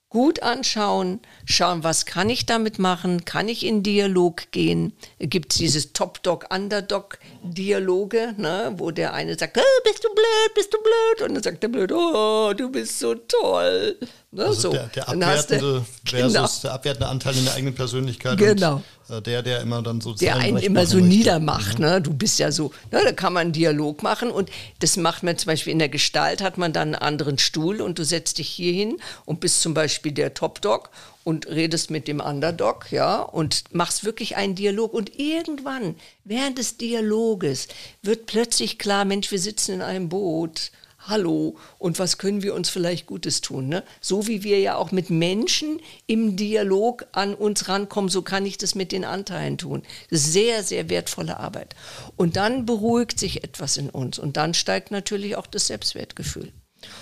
[0.09, 4.93] gut anschauen, schauen, was kann ich damit machen, kann ich in Dialog gehen.
[5.19, 10.77] Gibt es dieses Top-Dog-Underdog-Dialoge, ne, wo der eine sagt, oh, bist du blöd, bist du
[10.77, 13.97] blöd, und dann sagt der blöd, oh, du bist so toll.
[14.37, 14.71] Ne, also so.
[14.71, 16.47] der, der abwertende du, versus genau.
[16.61, 18.37] der abwertende Anteil in der eigenen Persönlichkeit.
[18.37, 18.83] Genau.
[19.09, 21.09] Und, äh, der, der immer dann so Der einen immer so möchte.
[21.09, 21.79] niedermacht.
[21.79, 21.99] Ne?
[22.03, 23.01] Du bist ja so, ne?
[23.03, 26.43] da kann man einen Dialog machen und das macht man zum Beispiel in der Gestalt,
[26.43, 29.73] hat man dann einen anderen Stuhl und du setzt dich hier hin und bist zum
[29.73, 30.91] Beispiel der Top Dog
[31.23, 34.93] und redest mit dem Underdog, ja, und machst wirklich einen Dialog.
[34.93, 37.69] Und irgendwann, während des Dialoges,
[38.03, 40.69] wird plötzlich klar, Mensch, wir sitzen in einem Boot
[41.07, 43.67] hallo und was können wir uns vielleicht Gutes tun.
[43.67, 43.83] Ne?
[44.01, 48.57] So wie wir ja auch mit Menschen im Dialog an uns rankommen, so kann ich
[48.57, 49.83] das mit den Anteilen tun.
[50.09, 51.75] Sehr, sehr wertvolle Arbeit.
[52.15, 56.51] Und dann beruhigt sich etwas in uns und dann steigt natürlich auch das Selbstwertgefühl.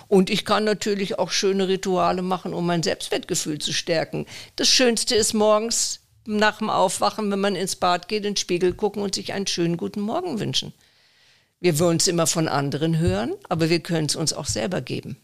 [0.08, 4.26] Und ich kann natürlich auch schöne Rituale machen, um mein Selbstwertgefühl zu stärken.
[4.56, 8.74] Das Schönste ist morgens nach dem Aufwachen, wenn man ins Bad geht, in den Spiegel
[8.74, 10.74] gucken und sich einen schönen guten Morgen wünschen.
[11.66, 15.18] Wir wollen es immer von anderen hören, aber wir können es uns auch selber geben.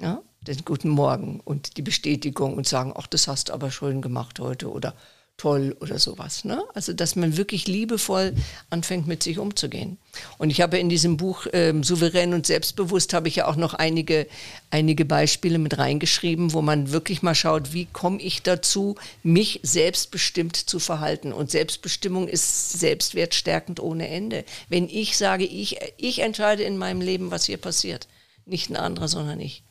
[0.00, 0.22] Ja?
[0.42, 4.38] Den guten Morgen und die Bestätigung und sagen, ach, das hast du aber schön gemacht
[4.38, 4.94] heute oder
[5.36, 6.44] toll oder sowas.
[6.44, 6.62] Ne?
[6.74, 8.34] Also, dass man wirklich liebevoll
[8.70, 9.98] anfängt, mit sich umzugehen.
[10.38, 13.74] Und ich habe in diesem Buch ähm, Souverän und Selbstbewusst habe ich ja auch noch
[13.74, 14.28] einige,
[14.70, 20.56] einige Beispiele mit reingeschrieben, wo man wirklich mal schaut, wie komme ich dazu, mich selbstbestimmt
[20.56, 21.32] zu verhalten.
[21.32, 24.44] Und Selbstbestimmung ist selbstwertstärkend ohne Ende.
[24.68, 28.06] Wenn ich sage, ich, ich entscheide in meinem Leben, was hier passiert.
[28.46, 29.63] Nicht ein anderer, sondern ich.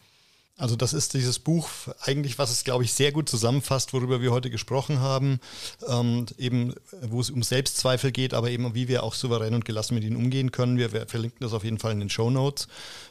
[0.64, 1.68] Also das ist dieses Buch
[2.00, 5.42] eigentlich, was es, glaube ich, sehr gut zusammenfasst, worüber wir heute gesprochen haben,
[5.90, 9.96] ähm, eben wo es um Selbstzweifel geht, aber eben wie wir auch souverän und gelassen
[9.96, 10.78] mit ihnen umgehen können.
[10.78, 12.70] Wir, wir verlinken das auf jeden Fall in den Show Notes.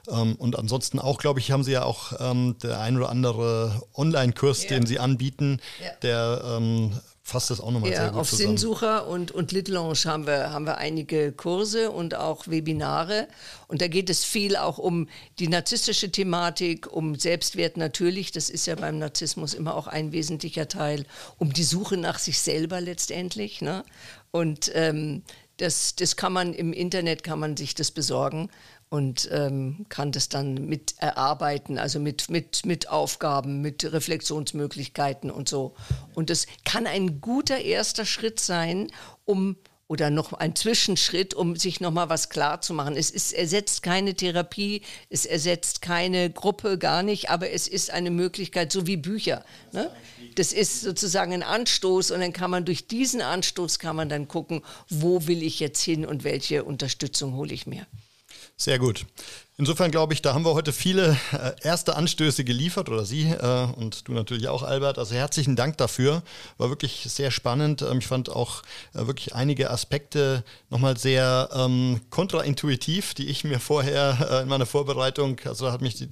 [0.09, 3.82] Ähm, und ansonsten auch, glaube ich, haben Sie ja auch ähm, der ein oder andere
[3.94, 4.70] Online-Kurs, ja.
[4.70, 5.90] den Sie anbieten, ja.
[6.00, 6.98] der ähm,
[7.33, 8.59] fasst das auch nochmal ja, sehr gut auf zusammen.
[8.59, 13.26] Sinnsucher und, und Littelange haben wir, haben wir einige Kurse und auch Webinare.
[13.68, 15.09] Und da geht es viel auch um
[15.39, 20.68] die narzisstische Thematik, um Selbstwert natürlich, das ist ja beim Narzissmus immer auch ein wesentlicher
[20.68, 21.07] Teil,
[21.39, 23.62] um die Suche nach sich selber letztendlich.
[23.62, 23.83] Ne?
[24.30, 25.22] Und ähm,
[25.57, 28.51] das, das kann man im Internet, kann man sich das besorgen
[28.93, 35.49] und ähm, kann das dann mit erarbeiten, also mit, mit, mit Aufgaben, mit Reflexionsmöglichkeiten und
[35.49, 35.74] so.
[36.12, 38.93] Und das kann ein guter erster Schritt sein,
[39.24, 39.57] um
[39.88, 42.95] oder noch ein Zwischenschritt, um sich nochmal was klar zu machen.
[42.95, 48.11] Es ist, ersetzt keine Therapie, es ersetzt keine Gruppe, gar nicht, aber es ist eine
[48.11, 49.43] Möglichkeit, so wie Bücher.
[49.72, 49.90] Ne?
[50.34, 54.28] Das ist sozusagen ein Anstoß und dann kann man durch diesen Anstoß kann man dann
[54.28, 57.86] gucken, wo will ich jetzt hin und welche Unterstützung hole ich mir.
[58.62, 59.06] Sehr gut.
[59.58, 63.66] Insofern glaube ich, da haben wir heute viele äh, erste Anstöße geliefert oder Sie äh,
[63.76, 64.98] und du natürlich auch, Albert.
[64.98, 66.22] Also herzlichen Dank dafür.
[66.58, 67.82] War wirklich sehr spannend.
[67.82, 68.62] Ähm, ich fand auch
[68.94, 75.40] äh, wirklich einige Aspekte nochmal sehr ähm, kontraintuitiv, die ich mir vorher in meiner Vorbereitung,
[75.44, 76.08] also hat mich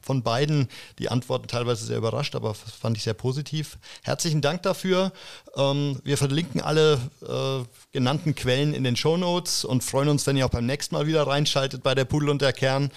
[0.00, 0.68] von beiden
[0.98, 3.78] die Antworten teilweise sehr überrascht, aber fand ich sehr positiv.
[4.02, 5.12] Herzlichen Dank dafür.
[5.56, 7.00] Ähm, wir verlinken alle
[7.96, 11.06] genannten Quellen in den Show Notes und freuen uns, wenn ihr auch beim nächsten Mal
[11.06, 12.52] wieder reinschaltet bei der Pudel und der.
[12.52, 12.90] Kern.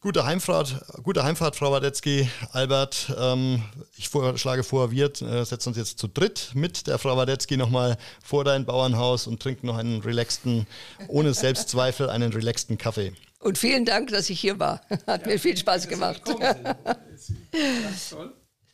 [0.00, 3.12] Gute Heimfahrt, gute Heimfahrt, Frau Wadetzky, Albert.
[3.18, 3.64] Ähm,
[3.96, 7.56] ich vor, schlage vor, wir äh, setzen uns jetzt zu dritt mit der Frau Wadetzky
[7.56, 10.68] nochmal vor dein Bauernhaus und trinken noch einen relaxten,
[11.08, 13.12] ohne Selbstzweifel, einen relaxten Kaffee.
[13.40, 14.82] Und vielen Dank, dass ich hier war.
[15.08, 16.22] Hat ja, mir viel Spaß gemacht.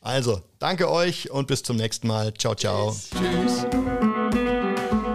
[0.06, 2.34] Also, danke euch und bis zum nächsten Mal.
[2.34, 2.94] Ciao, ciao.
[2.94, 3.64] Tschüss.